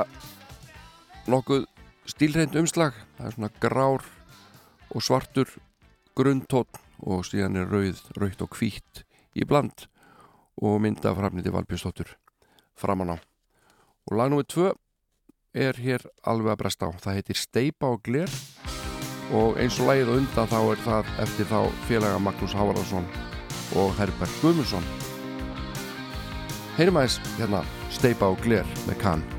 [1.30, 1.66] nokkuð
[2.10, 2.96] stílreind umslag.
[3.18, 4.06] Það er svona grár
[4.96, 5.52] og svartur
[6.16, 9.04] grunntótt og síðan er rauð, raukt og hvítt
[9.36, 9.88] í bland
[10.62, 12.16] og mynda framniti Valbjörnsdóttur
[12.80, 13.18] framan á.
[14.08, 14.72] Og lag nummið tvö
[15.56, 16.92] er hér alveg að bresta á.
[16.96, 18.32] Það heitir Steipa og Gler
[19.36, 23.08] og eins og lagið undan þá er það eftir þá félaga Magnús Hávarðarsson
[23.76, 24.92] og Herbert Guðmundsson.
[26.76, 29.35] Heyrum aðeins hérna Steipa og Gler með Kahn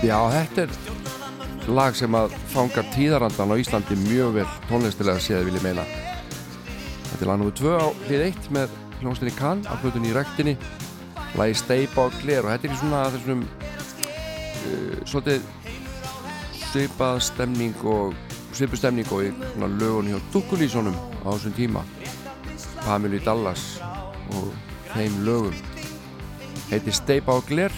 [0.00, 5.58] Já, þetta er lag sem að fangar tíðarandan á Íslandi mjög vel tónlistilega séð vil
[5.58, 5.84] ég meina.
[7.10, 7.50] Þetta er lag nr.
[7.58, 10.54] 2 á hlið 1 með hljónstinni Kahn á hlutunni í rektinni
[11.36, 15.44] lagi Steipa og Gler og þetta er í svona þessum uh, svolítið
[16.70, 18.16] svipað stemning og
[18.56, 21.84] svipuð stemning og í svona lögun hjá Dukkulísonum á þessum tíma.
[22.80, 23.76] Pamelu Dallas
[24.32, 24.48] og
[24.94, 25.60] þeim lögum.
[26.72, 27.74] Heitir Steipa og Gler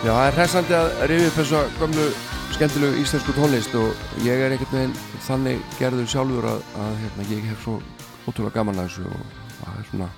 [0.00, 2.04] Já, það er hressandi að rifja upp þessa gömlu
[2.54, 4.94] skemmtilegu íslensku tónlist og ég er einhvern veginn
[5.26, 7.74] þannig gerður sjálfur að, að hérna, ég hef svo
[8.30, 10.08] ótrúlega gaman að þessu og það er svona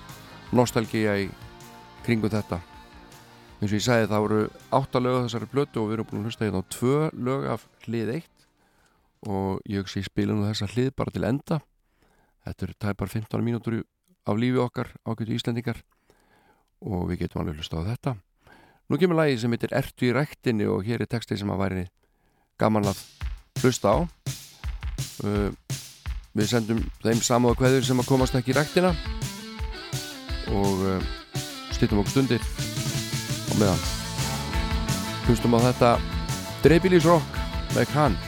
[0.55, 1.27] nostalgía í
[2.05, 2.61] kringu þetta.
[3.59, 4.39] Eins og ég sagði það voru
[4.79, 6.95] átta lög þessari blötu og við erum búin að hlusta hérna á tvö
[7.27, 8.47] lög af hlið eitt
[9.27, 11.59] og ég sé spila nú þessa hlið bara til enda.
[12.47, 13.87] Þetta eru tæpar 15 mínútur í-
[14.27, 15.79] af lífi okkar ágætu Íslendingar
[16.83, 18.15] og við getum alveg hlusta á þetta
[18.93, 21.83] Nú kemur lagi sem heitir Ertu í ræktinni og hér er texti sem að væri
[22.61, 22.99] gaman að
[23.63, 23.97] hlusta á.
[25.25, 25.49] Uh,
[26.37, 28.91] Við sendum þeim samúða kveður sem að komast ekki í ræktina
[30.53, 31.09] og uh,
[31.73, 32.45] stýttum okkur stundir
[33.49, 33.81] og meðan.
[35.25, 35.91] Hlustum á þetta
[36.61, 37.41] Dreifbílisrock
[37.73, 38.21] með Kahn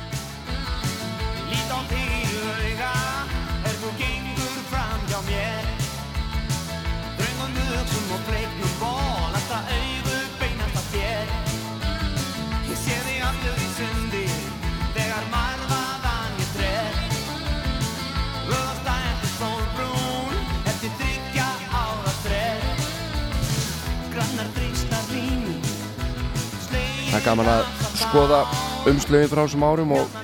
[27.26, 28.40] Er gaman að skoða
[28.86, 30.18] umslögin frá þessum árum og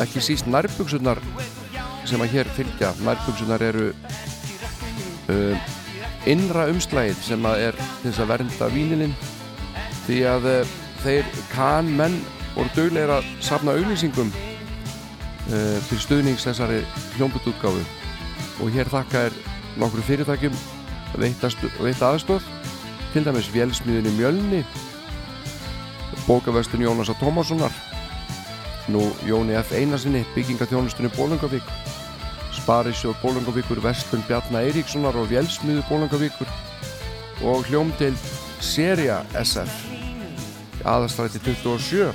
[0.00, 1.18] ekki síst nærbuksunar
[2.08, 2.94] sem að hér fylgja.
[3.04, 3.90] Nærbuksunar eru
[5.34, 5.66] uh,
[6.24, 9.12] innra umslægið sem að er til þess að vernda vínilinn.
[10.06, 10.72] Því að uh,
[11.04, 12.16] þeir kann menn
[12.54, 16.80] voru duglegir að safna auglýsingum uh, fyrir stuðnings þessari
[17.18, 17.84] hljómbutútgáfu
[18.64, 19.40] og hér þakka er
[19.76, 20.56] nokkru fyrirtækjum
[21.20, 22.52] veitt aðstóð
[23.12, 24.64] til dæmis vélsmiðunni Mjölni
[26.24, 27.72] bókaverstun Jónasa Tómassonar.
[28.88, 29.74] Nú Jóni F.
[29.74, 31.62] Einarsinni byggingaþjónustunni Bólungavík
[32.54, 36.46] Sparisjóð Bólungavíkur Verstun Bjarna Eiríkssonar og Vélsmiðu Bólungavíkur
[37.42, 38.18] og hljómdeild
[38.62, 39.96] Seria SF
[40.86, 42.12] aðastrætti 27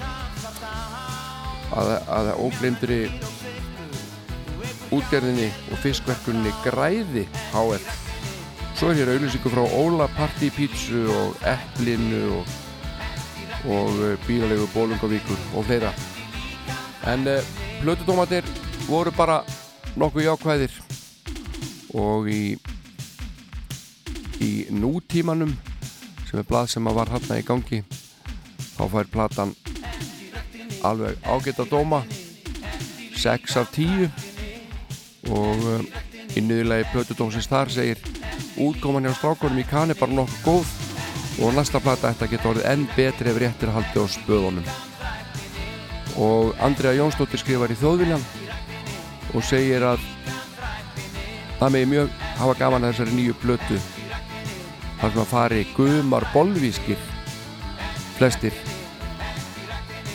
[1.76, 3.02] að, að ógleymdri
[4.92, 7.92] útgerðinni og fiskverkunni Græði HF
[8.80, 12.61] svo er hér auðlýsingu frá Óla Party Pizzu og Eplinu og
[13.66, 15.94] og uh, bílalegu Bólungavíkur og fleira.
[17.08, 17.42] En uh,
[17.82, 18.46] plötutómatir
[18.88, 19.42] voru bara
[19.96, 20.78] nokkuð jákvæðir
[21.94, 22.58] og í
[24.42, 25.52] í nútímanum
[26.30, 27.82] sem er blað sem var hérna í gangi
[28.78, 29.54] þá fær platan
[30.88, 32.02] alveg ágætt að dóma
[33.22, 34.08] 6 af 10
[35.30, 35.86] og um,
[36.34, 38.02] í nýðulegi plötudómsins þar segir
[38.62, 40.81] útkoman hjá strákunum í kan er bara nokkuð góð
[41.42, 44.68] og næsta plata ætti að geta orðið enn betri ef réttir haldi á spöðunum.
[46.22, 48.26] Og Andrea Jónsdóttir skrifar í þjóðviljan
[49.34, 50.04] og segir að
[51.58, 53.80] það megi mjög hafa gaman að þessari nýju blötu
[55.00, 57.02] þar sem að fari gumar bolvískir
[58.20, 58.54] flestir.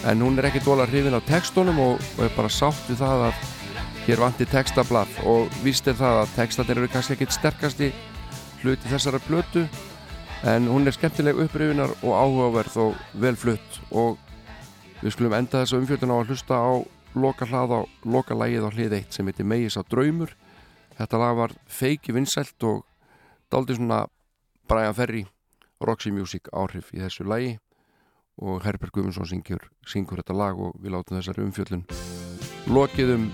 [0.07, 3.27] En hún er ekki dólar hrifin á textunum og, og er bara sátt við það
[3.33, 3.43] að
[4.07, 5.19] hér vanti textablað.
[5.27, 7.91] Og víst er það að textatir eru kannski ekkit sterkasti
[8.63, 9.67] hluti þessara blötu
[10.45, 14.19] en hún er skemmtileg upprifinar og áhugaverð og velflutt og
[15.01, 16.73] við skulum enda þessu umfjöldun á að hlusta á
[17.17, 20.35] loka hlað á loka lægið á hlið eitt sem heitir Megis á draumur.
[20.97, 22.85] Þetta lag var feiki vinsælt og
[23.53, 24.07] daldi svona
[24.69, 25.25] Brian Ferry
[25.81, 27.57] Roxy Music áhrif í þessu lægi
[28.37, 31.87] og Herbert Guðmundsson syngur, syngur þetta lag og við látum þessari umfjöldun
[32.69, 33.27] lokið um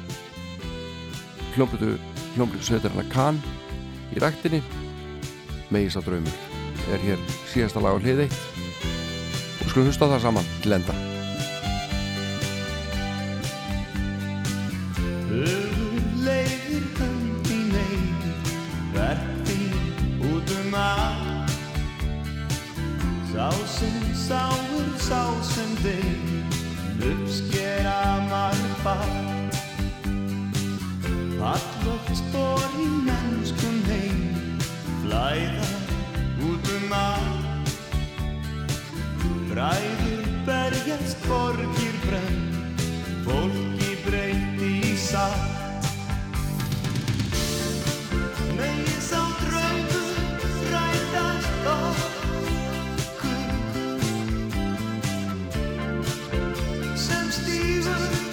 [1.56, 1.96] hljómblutu
[2.36, 3.42] hljómblutu svetarina Kahn
[4.14, 4.62] í ræktinni.
[5.72, 6.51] Megis á draumur
[6.90, 7.22] er hér
[7.52, 8.38] síðasta lag á hlið eitt.
[9.62, 10.96] Og skulum hlusta það saman til enda.
[16.26, 18.26] Leiðir hönd í neyð
[18.96, 19.78] Verðin
[20.32, 21.56] út um allt.
[23.32, 23.48] Sá
[23.78, 25.22] sem sáur, sá
[25.54, 26.32] sem þeir
[27.02, 29.56] Uppskera margfald
[31.40, 34.20] Falloft spór í mennskum heim
[35.02, 35.61] Flæða
[36.92, 37.70] allt
[39.50, 42.40] Bræður berjast borgir brenn
[43.26, 45.50] Fólki breyti í satt
[48.56, 50.16] Megi sá draumur
[50.72, 53.40] rætast okkur
[57.06, 58.31] sem stífur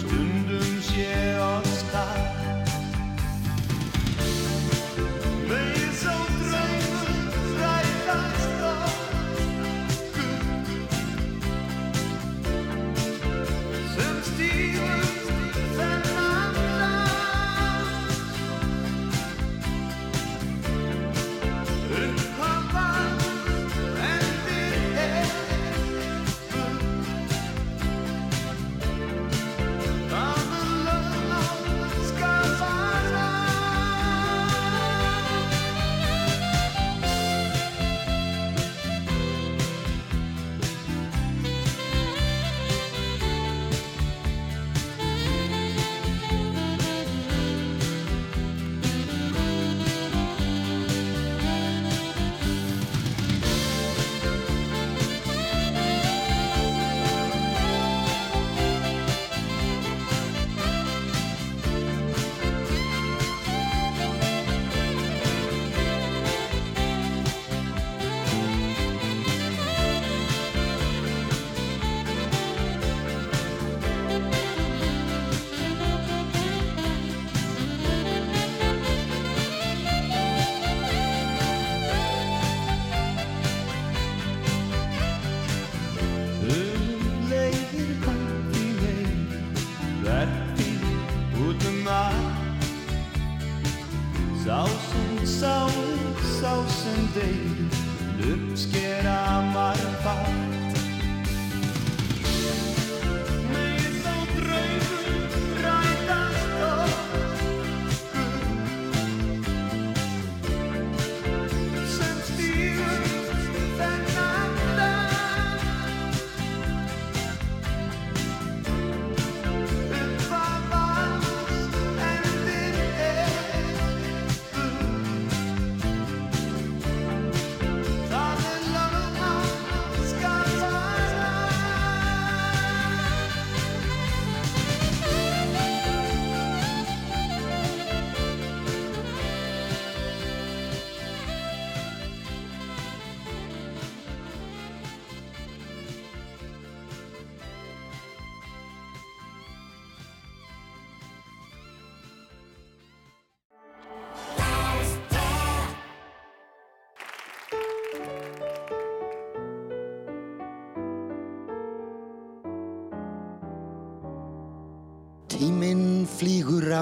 [0.00, 1.33] Stundum sé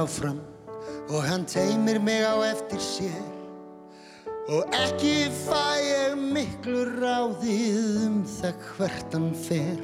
[0.03, 0.41] áfram
[1.13, 3.23] og hann teimir mig á eftir sér.
[4.51, 9.79] Og ekki fæ ég miklu ráðið um það hvert hann fer.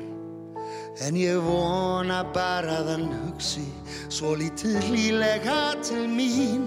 [1.07, 3.67] En ég vona bara að hann hugsi
[4.11, 6.67] svo lítið hlýlega til mín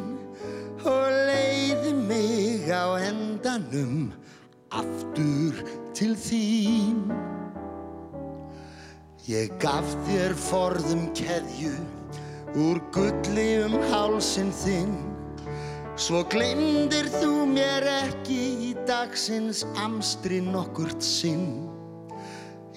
[0.87, 4.13] og leiði mig á endanum
[4.71, 5.59] aftur
[5.97, 7.03] til þín.
[9.27, 11.75] Ég gaf þér forðum keðju
[12.55, 14.95] úr gulli um hálsin þinn.
[15.99, 21.67] Svo gleymdir þú mér ekki í dagsins amstri nokkurt sinn.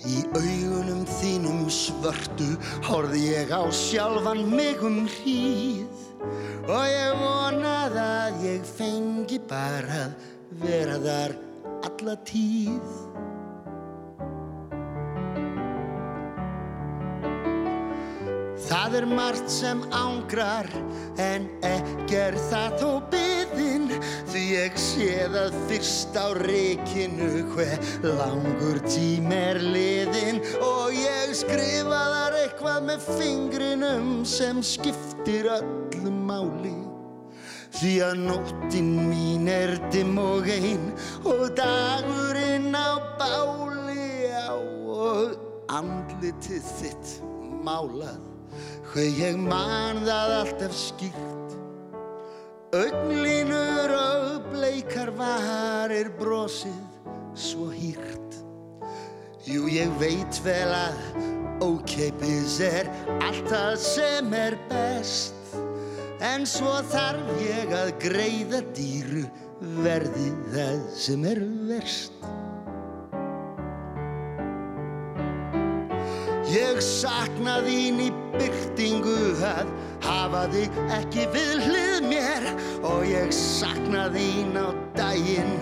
[0.05, 2.51] Í augunum þínum svörtu
[2.85, 6.03] horfði ég á sjálfan mig um hríð.
[6.69, 11.37] Og ég vonað að ég fengi bara að vera þar
[11.85, 12.95] alla tíð
[18.55, 20.69] Það er margt sem ángrar
[21.19, 23.89] en ekki er það þó byðin
[24.31, 32.03] því ég sé það fyrst á reikinu hver langur tím er liðin og ég skrifa
[32.15, 36.77] þar eitthvað með fingrinum sem skiptir öllu máli.
[37.75, 40.93] Því að nóttin mín er dimm og ein
[41.27, 45.35] og dagurinn á báli á og
[45.75, 47.19] andlitið þitt
[47.67, 48.34] málað
[48.95, 51.55] hver ég man það alltaf skýrt.
[52.79, 58.39] Augnlínur og bleikar varir brosið svo hýrt.
[59.51, 62.87] Jú ég veit vel að ókeipis er
[63.19, 65.59] allt það sem er best.
[66.23, 69.27] En svo þarf ég að greiða dýru
[69.83, 72.44] verði það sem er verst
[76.55, 79.71] Ég sakna þín í byrtingu að
[80.05, 82.45] hafa þig ekki við hlið mér.
[82.87, 85.57] Og ég sakna þín á daginn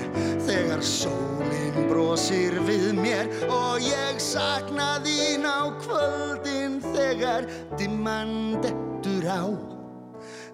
[0.45, 3.31] þegar sólinn brosir við mér.
[3.49, 7.49] Og ég sakna þín á kvöldin þegar
[7.81, 9.49] dimman dettur á.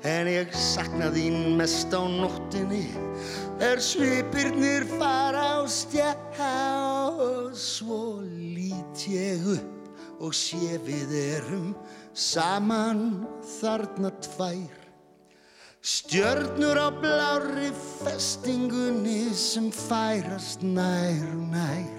[0.07, 2.85] En ég sakna þín mest á nóttinni
[3.59, 6.15] er svipirnir fara á stjá.
[6.39, 9.78] Og svo lít ég upp
[10.19, 11.73] og sé við erum
[12.15, 13.25] saman
[13.59, 14.75] þarna tvær.
[15.79, 17.71] Stjörnur á blári
[18.03, 21.23] festingunni sem færast nær
[21.53, 21.95] nær.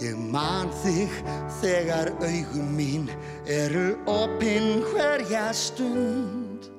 [0.00, 1.12] Ég man þig
[1.60, 3.08] þegar augum mín
[3.44, 6.70] eru opinn hverja stund.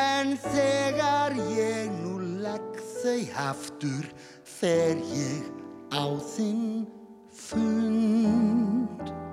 [0.00, 4.08] En þegar ég nú legg þau aftur
[4.56, 5.50] fer ég
[5.92, 6.86] á þinn
[7.36, 9.25] fund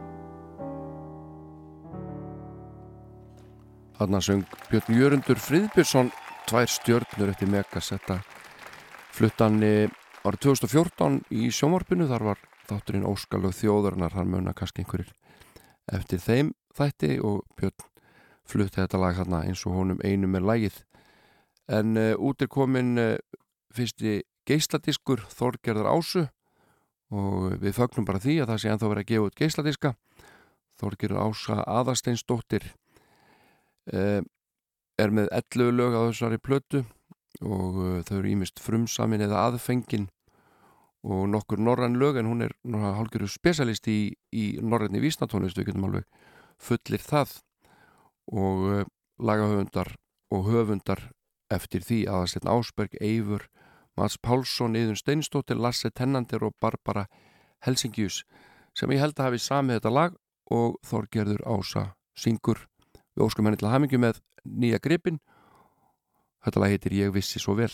[4.04, 6.10] Þarna söng Björn Jörundur Friðbjörnsson
[6.50, 8.18] tvær stjörnur eftir Megasetta.
[9.16, 15.14] Fluttan árið 2014 í sjónvarpinu þar var þátturinn Óskalög þjóðurnar þar muna kannski einhverjir
[15.96, 17.88] eftir þeim þætti og Björn
[18.44, 20.84] flutti þetta lag þarna eins og honum einum er lagið.
[21.72, 23.16] En uh, út er komin uh,
[23.72, 26.28] fyrsti geisladiskur Þorgerðar Ásu
[27.08, 29.98] og við fögnum bara því að það sé ennþá verið að gefa út geisladiska.
[30.84, 32.74] Þorgerðar Ása Aðarsteinsdóttir
[33.92, 36.84] er með 11 lög á þessari plötu
[37.42, 40.10] og uh, þau eru ímist frumsamin eða aðfengin
[41.04, 45.90] og nokkur norrann lög en hún er hálfgerðu specialist í, í norranni vísnatónist, við getum
[45.90, 46.06] alveg
[46.62, 47.34] fullir það.
[48.32, 48.86] Og uh,
[49.20, 49.96] lagahöfundar
[50.34, 51.10] og höfundar
[51.52, 53.50] eftir því aðastinn Ásberg, Eivur
[54.00, 57.06] Mats Pálsson, Eðun Steinstóttir Lasse Tennandir og Barbara
[57.66, 58.24] Helsingjus
[58.74, 60.16] sem ég held að hafi samið þetta lag
[60.54, 61.84] og Þorgerður Ása
[62.18, 62.64] syngur
[63.14, 65.20] við óskum henni til að hamingu með nýja gripin
[66.44, 67.74] þetta lag heitir Ég vissi svo vel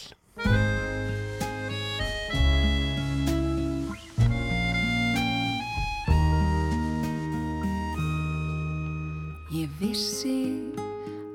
[9.50, 10.38] Ég vissi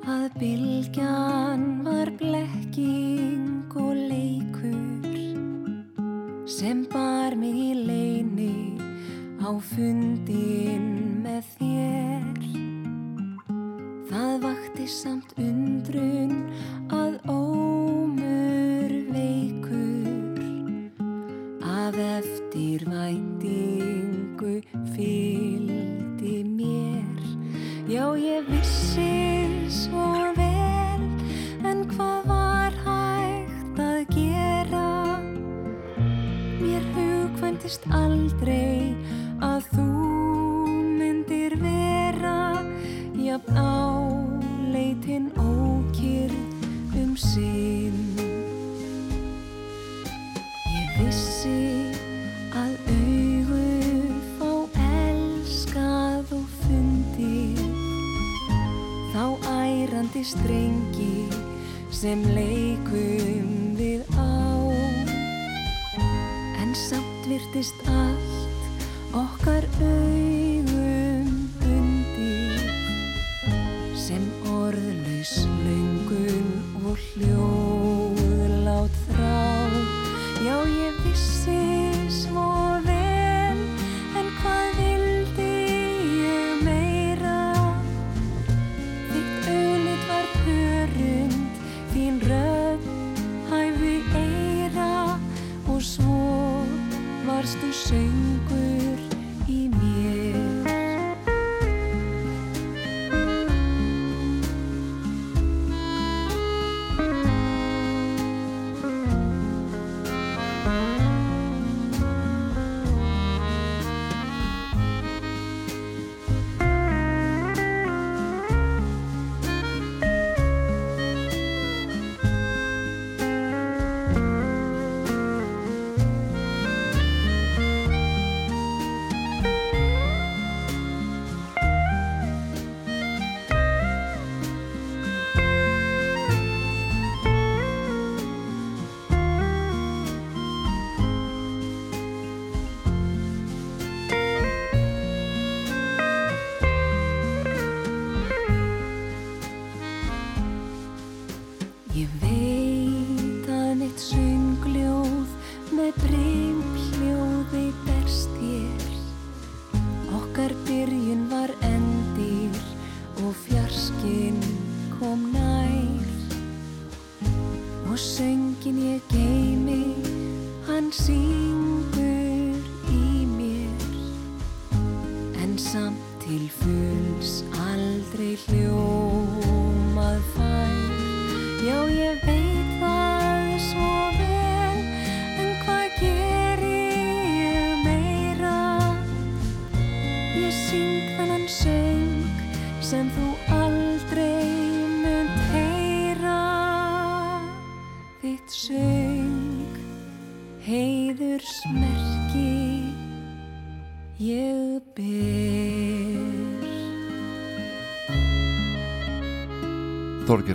[0.08, 5.18] að bylgjan var blekking og leikur
[6.46, 8.78] sem bar mig í leini
[9.42, 10.86] á fundin
[11.24, 12.73] með þér.
[14.14, 16.34] Það vakti samt undrun
[16.94, 20.38] að ómur veikur
[21.66, 24.52] af eftir væntingu
[24.94, 27.26] fylgdi mér.
[27.90, 29.10] Já, ég vissi
[29.82, 30.06] svo
[30.38, 31.02] vel,
[31.66, 35.18] en hvað var hægt að gera?
[36.62, 38.94] Mér hugkvæmtist aldrei
[39.42, 39.90] að þú
[41.02, 42.62] myndir vera
[43.18, 43.58] jafn
[45.14, 46.34] draumin ókýrð
[46.98, 47.94] um sín
[50.66, 51.86] Ég vissi
[52.50, 53.60] að auðu
[54.38, 54.50] fá
[54.82, 57.54] elskað og fundi
[59.14, 59.24] Þá
[59.54, 61.28] ærandi strengi
[61.94, 64.66] sem leikum við á.
[66.58, 70.23] En samt virtist allt okkar auð
[77.22, 77.53] og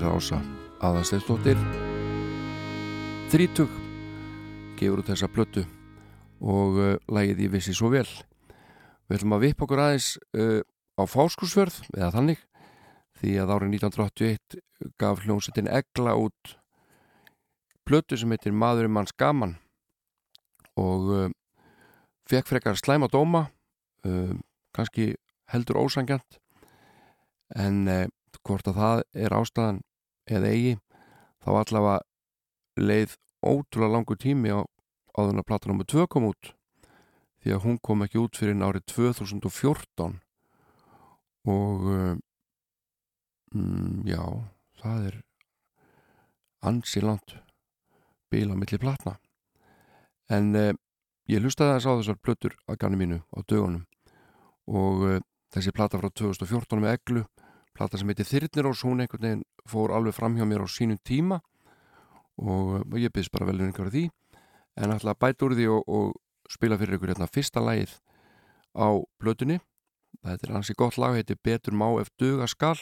[0.10, 0.38] Þorgir Rása
[0.82, 1.60] aðansteinstóttir
[3.30, 3.70] þrítug
[4.80, 5.62] gefur út þessa plötu
[6.42, 8.08] og uh, lægið ég vissi svo vel.
[9.06, 10.64] Við ætlum að vippa okkur aðeins uh,
[10.98, 12.42] á fáskursfjörð eða þannig
[13.20, 14.58] því að árið 1981
[15.04, 16.56] gaf hljómsettin Egla út
[17.86, 19.60] plötu sem heitir Maðurinn manns gaman.
[20.74, 21.28] Og uh,
[22.32, 23.50] fekk frekar slæma dóma
[24.74, 25.12] kannski
[25.52, 26.40] heldur ósangjant
[27.60, 27.84] en
[28.48, 29.82] hvort að það er ástæðan
[30.30, 30.78] eða eigi
[31.44, 32.00] þá allavega
[32.80, 34.60] leið ótrúlega langur tími á
[35.18, 35.88] áðurna platan nr.
[35.88, 36.54] 2 kom út.
[37.40, 40.20] Því að hún kom ekki út fyrir árið 2014
[41.50, 42.20] og um,
[44.06, 44.22] já
[44.82, 45.20] það er
[46.68, 47.38] ansi langt
[48.30, 49.16] bíl á milli platna.
[50.30, 50.74] En uh,
[51.32, 53.88] ég hlustaði þess á þessar plötur að ganni mínu á dögunum.
[54.70, 55.22] Og uh,
[55.56, 57.26] þessi plata frá 2014 með eglu
[57.76, 61.40] plata sem heitir Þyrnirós, hún einhvern veginn fór alveg fram hjá mér á sínum tíma
[62.40, 64.06] og, ég byrðist bara vel einhverju því.
[64.80, 66.14] En ætla að bæta úr því og, og
[66.50, 67.98] spila fyrir ykkur hérna fyrsta lagið
[68.74, 68.88] á
[69.22, 69.60] blötunni
[70.26, 72.78] þetta er hansi gott lag, heitir Betur má ef duga skal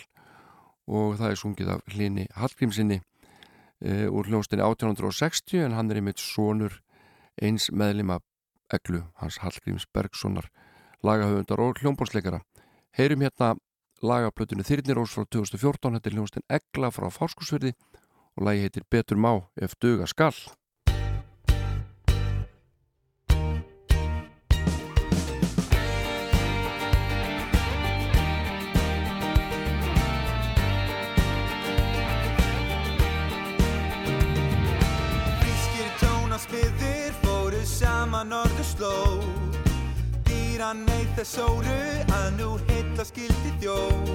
[0.88, 3.02] og það er sungið af hlini Hallgrímsinni
[3.84, 6.80] e, úr hljónstinni 1860 en hann er einmitt sonur
[7.42, 8.22] eins meðlima
[8.74, 10.48] eglu hans Hallgríms Bergsonar
[11.06, 12.42] lagahöfundar og hljómbórsleikara
[12.98, 13.56] heyrum hérna
[14.06, 17.74] lagaplötunni Þyrnirós frá 2014 þetta er hljónstinn Egla frá Fáskursfjörði
[18.38, 20.34] og lagi heitir Betur má ef duga skal.
[35.42, 39.26] Frískir tónasmiðir fóru saman norður slóð
[40.30, 41.82] Dýran neyð þess sóru
[42.14, 42.54] að nú
[42.98, 44.08] heilla skildi þjóð.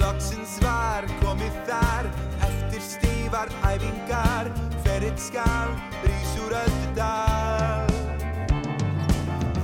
[0.00, 2.08] Loksins var komið þar
[2.42, 4.48] eftir stífar æfingar
[4.82, 5.70] Ferill skal
[6.02, 7.86] brís úr öllu dal.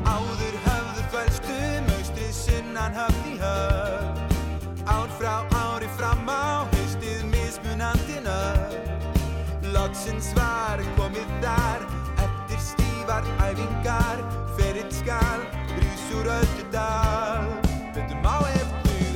[0.07, 1.59] Áður höfðu þvælstu
[1.89, 4.39] maustrið sunnan höfn í höfn.
[4.87, 9.73] Ár frá ári fram á haustið mismunandi nöfn.
[9.75, 11.89] Loksins var komið þar
[12.23, 14.23] eftir stífar æfingar
[14.55, 15.43] Ferill skal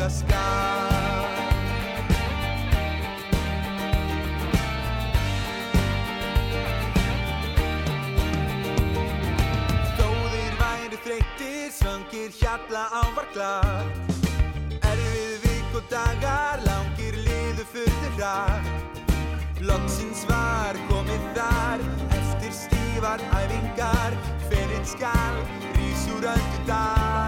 [0.06, 1.26] the sky.
[9.96, 14.14] Þó þeir væri þreytir, svangir hjarla ávar glatt.
[14.92, 19.04] Erfið vik og dagar, langir liðu fyrir rætt.
[19.66, 21.86] Lottsins var komið þar,
[22.20, 25.46] eftir stífar æfingar, fyrir skall,
[25.80, 27.25] rísur öllu dag.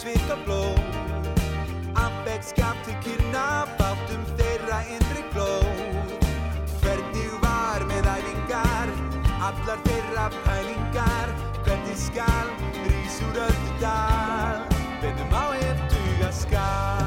[0.00, 0.62] svika bló
[2.00, 5.48] Að begskapti kynna báttum um þeirra innri gló.
[6.80, 8.94] Hvernig var með æfingar?
[9.50, 11.34] Allar þeirra pælingar.
[11.66, 12.54] Hvernig skal
[12.86, 14.64] rís úr öllu dal?
[15.02, 16.99] Veitum á hefduga skal.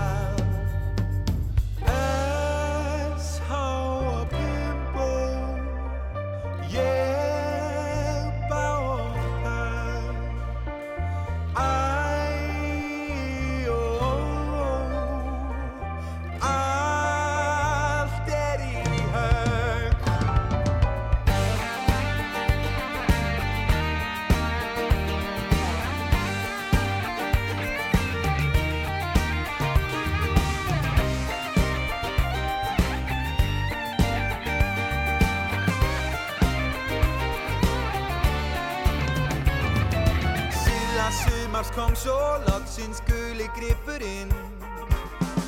[42.04, 44.32] svo loksins guli gripurinn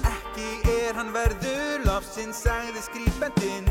[0.08, 3.68] Ekki er hann verður lofsins, sagði skrýpendinn.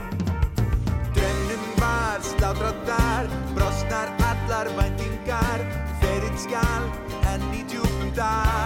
[1.16, 5.64] Drönnum var slátradar, brosnar allar vendingar
[6.02, 6.90] Ferinn skal
[7.32, 8.63] enn í djúkum dar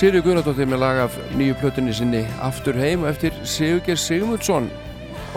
[0.00, 4.70] Sirju Guðnardóttir með lag af nýju plötunni sinni Aftur heim eftir Sigurgeir Sigmundsson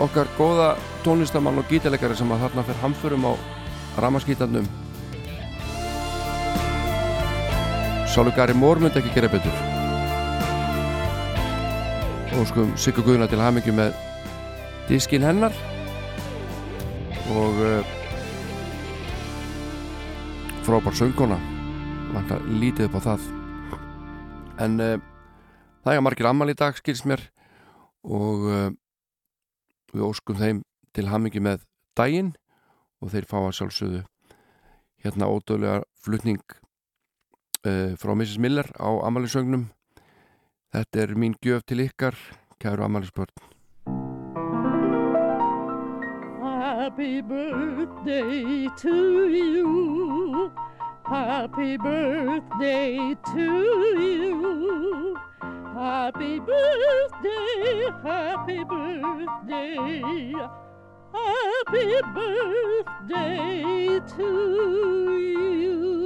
[0.00, 0.70] okkar góða
[1.04, 3.32] tónlistamann og gítalegari sem að þarna fer hamförum á
[4.00, 4.64] ramaskítarnum
[8.14, 9.60] Sálu Gari Mór myndi ekki gera betur.
[12.40, 13.92] Og sko Sigur Guðna til hamingju með
[14.88, 15.52] diskin hennar.
[17.36, 17.94] Og uh,
[20.64, 21.42] frábár söngkona.
[22.48, 23.32] Lítið upp á það
[24.62, 24.98] en uh,
[25.84, 27.22] það er margir ammal í dag skils mér
[28.04, 28.68] og uh,
[29.94, 30.62] við óskum þeim
[30.94, 31.64] til hamingi með
[31.98, 32.34] daginn
[33.02, 34.02] og þeir fá að sjálfsögðu
[35.04, 36.42] hérna ódöðlega flutning
[37.66, 38.38] uh, frá Mrs.
[38.42, 39.68] Miller á ammaliðsögnum
[40.74, 42.18] þetta er mín gjöf til ykkar
[42.62, 43.52] kæru ammaliðsbörn
[46.84, 50.52] Happy birthday to you.
[51.06, 53.42] Happy birthday to
[54.00, 55.16] you.
[55.74, 60.32] Happy birthday, happy birthday.
[61.12, 66.03] Happy birthday to you.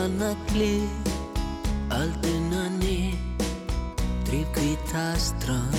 [0.00, 1.08] Fuglana glið
[1.92, 3.42] ölduna nýtt
[4.24, 5.76] drýf hvíta strand.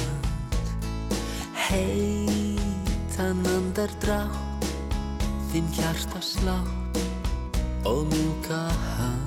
[1.57, 4.65] Heitan andar drátt
[5.49, 6.98] þinn hjarta slátt
[7.85, 9.26] og mjúka hann.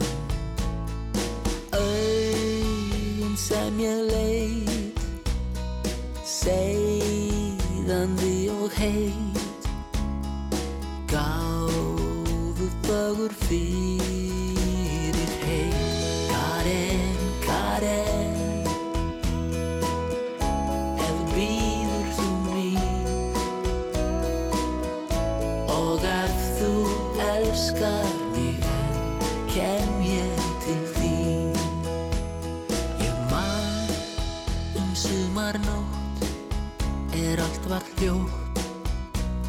[1.74, 4.98] Augun sem ég leit
[6.22, 7.56] seiðandi
[8.54, 9.62] og heit.
[11.10, 14.43] Gáfu fögur fyrir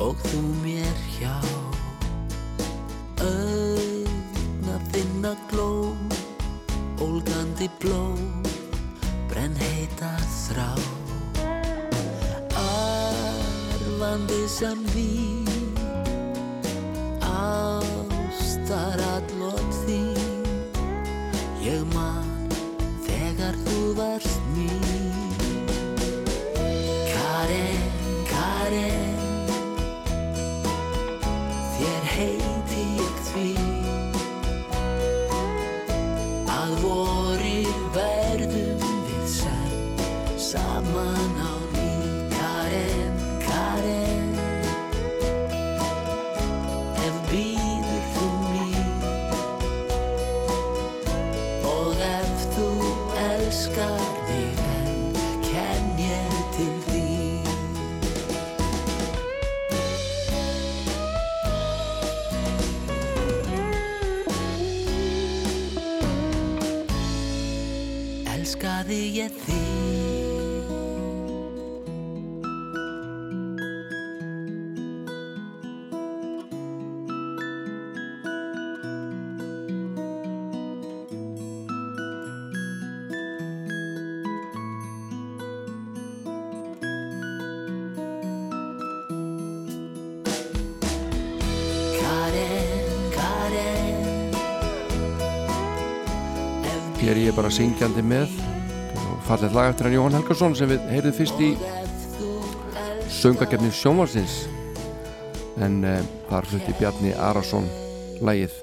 [0.05, 1.33] og þú mér hjá.
[3.25, 5.69] Auðna þinna gló
[7.01, 8.03] ólgandi bló
[9.31, 10.11] brenn heita
[10.45, 10.69] þrá.
[12.65, 15.34] Arfandi sem vín
[97.55, 98.31] syngjandi með.
[99.25, 101.53] Fallet lag eftir hann Jóhann Helgarsson sem við heyrðum fyrst í
[103.15, 104.41] söngakefni sjónvarsins
[105.63, 107.69] en uh, þar flutti Bjarni Arason
[108.27, 108.57] lagið.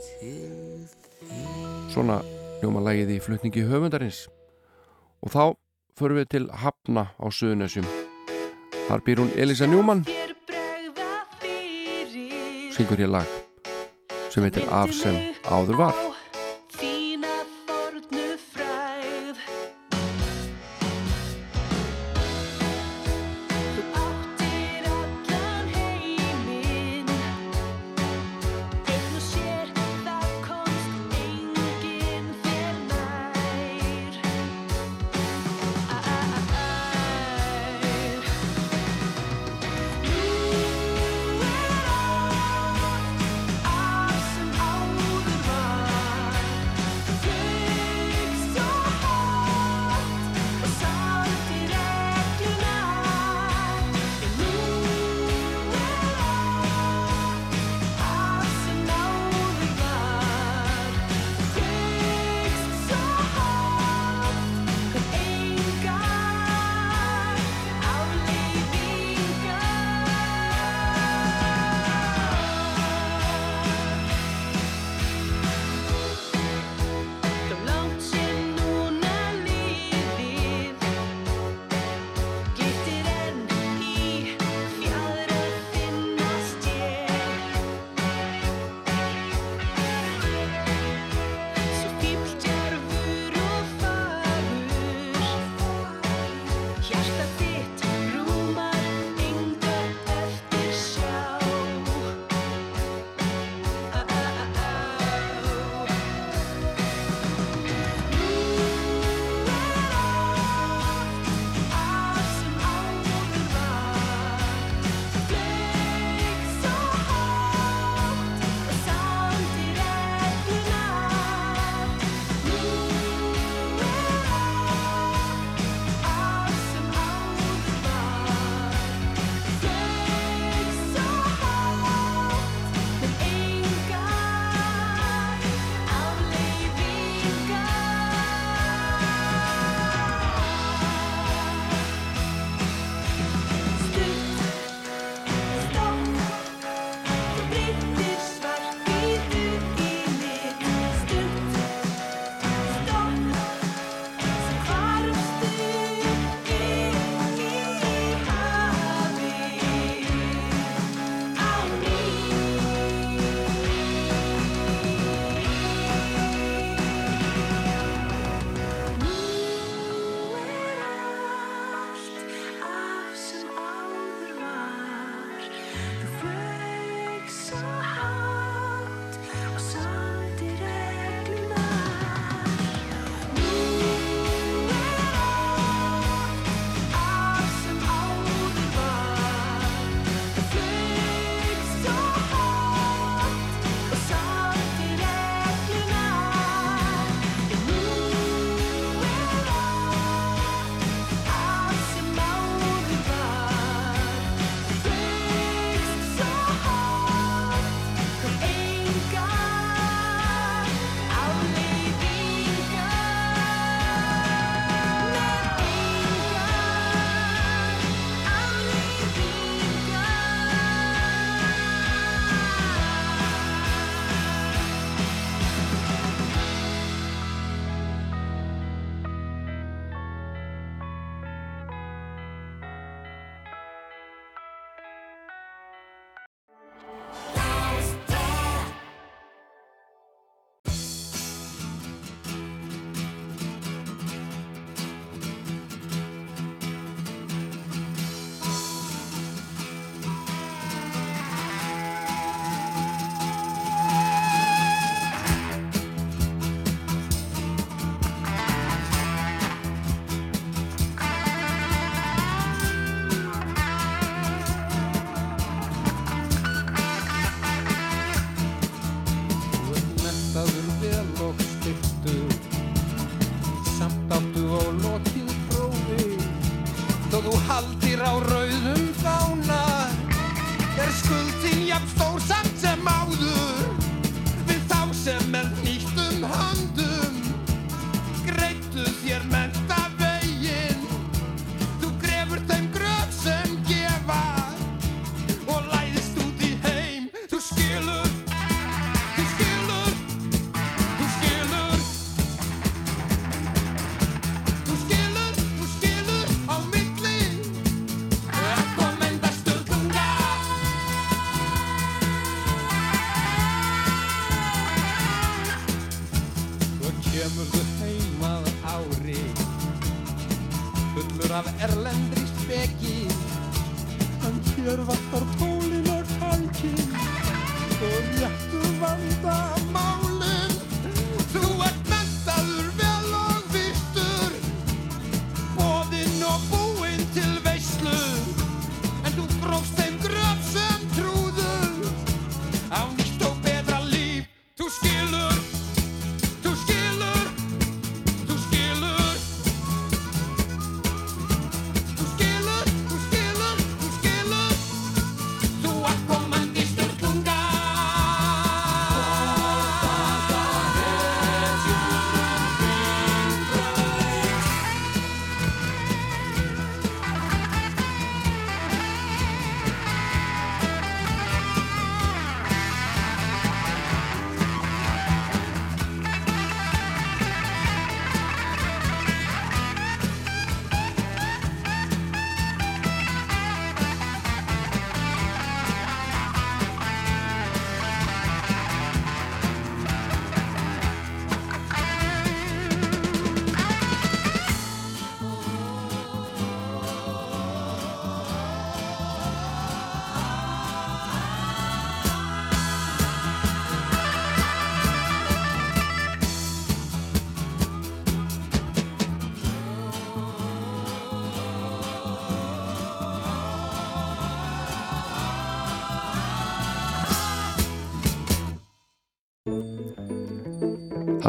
[1.94, 2.20] Svona
[2.60, 4.26] hljóma lagið í flutningi höfundarins.
[5.24, 5.42] Og þá
[5.96, 7.88] förum við til Hafna á Suðunessjum
[8.90, 10.04] þar býr hún Elisa Njúmann.
[12.76, 13.36] Syngur hér lag
[14.28, 15.16] sem heitir Af sem
[15.48, 16.11] áður var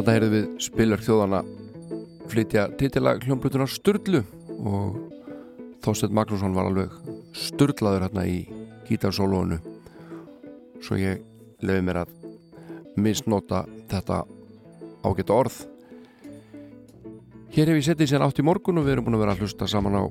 [0.03, 1.37] Þarna heyrðum við spilar þjóðana
[2.27, 4.19] flytja titilag hljómblutunar Sturlu
[4.67, 4.97] og
[5.85, 6.97] Þorsteinn Magnússon var alveg
[7.39, 8.41] sturlaður hérna í
[8.89, 9.61] gítarsólónu
[10.83, 11.21] svo ég
[11.63, 12.11] lefi mér að
[12.99, 13.61] misnota
[13.93, 14.17] þetta
[15.07, 15.61] ágæta orð.
[17.55, 19.45] Hér hef ég settið sér átt í morgun og við erum búin að vera að
[19.45, 20.03] hlusta saman á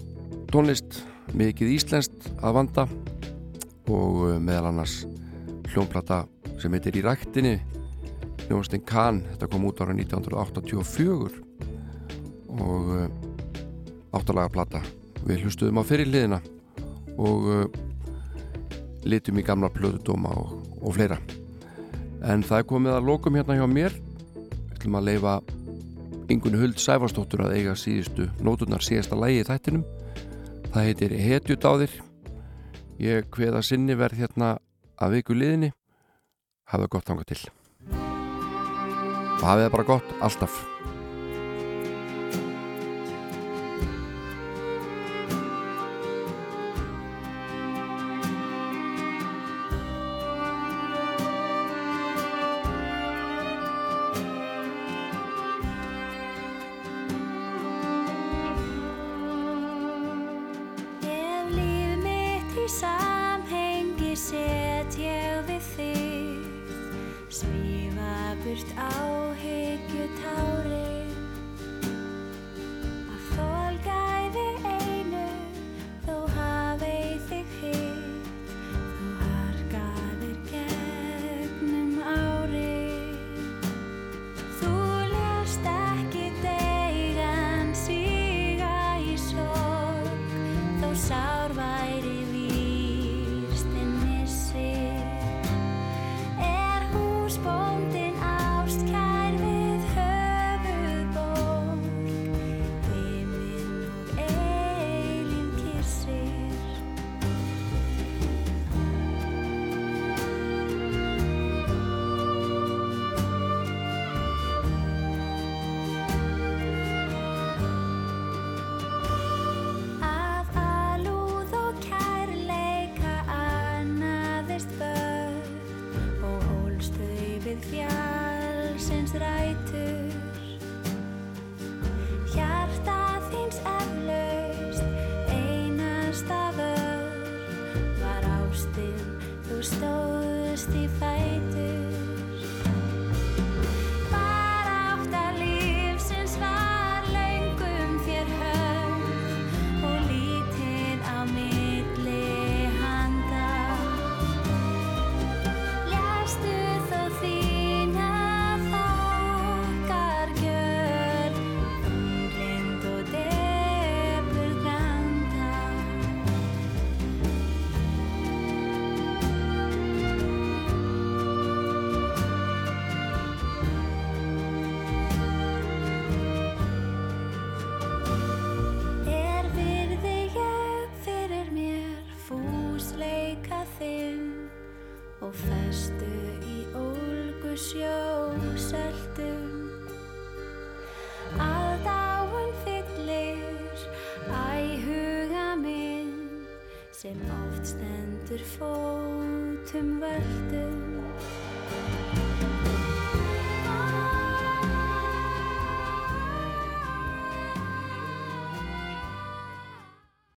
[0.49, 1.03] tónlist
[1.37, 2.89] mikið íslenskt að vanda
[3.93, 5.03] og uh, meðal annars
[5.69, 6.25] hljómplata
[6.57, 7.59] sem heitir Í ræktinni
[8.53, 11.41] Jónstein Kahn, þetta kom út ára 1984
[12.53, 13.07] og uh,
[14.13, 14.83] áttalega plata
[15.25, 16.41] við hlustuðum á fyrirliðina
[17.17, 17.65] og uh,
[19.09, 21.19] litum í gamla plöðudóma og, og fleira.
[22.23, 23.97] En það komið að lokum hérna hjá mér.
[24.37, 25.35] Við ætlum að leifa
[26.31, 29.89] yngunni Huld Sæfarsdóttur að eiga síðustu nóturnar síðasta lægi í þættinum.
[30.73, 31.97] Það heitir Hetjudáðir.
[33.03, 34.55] Ég hveða sinni verð hérna
[35.03, 35.73] að viku liðinni.
[36.71, 37.43] Hafa gott þanga til
[39.43, 40.61] og hafið það bara gott alltaf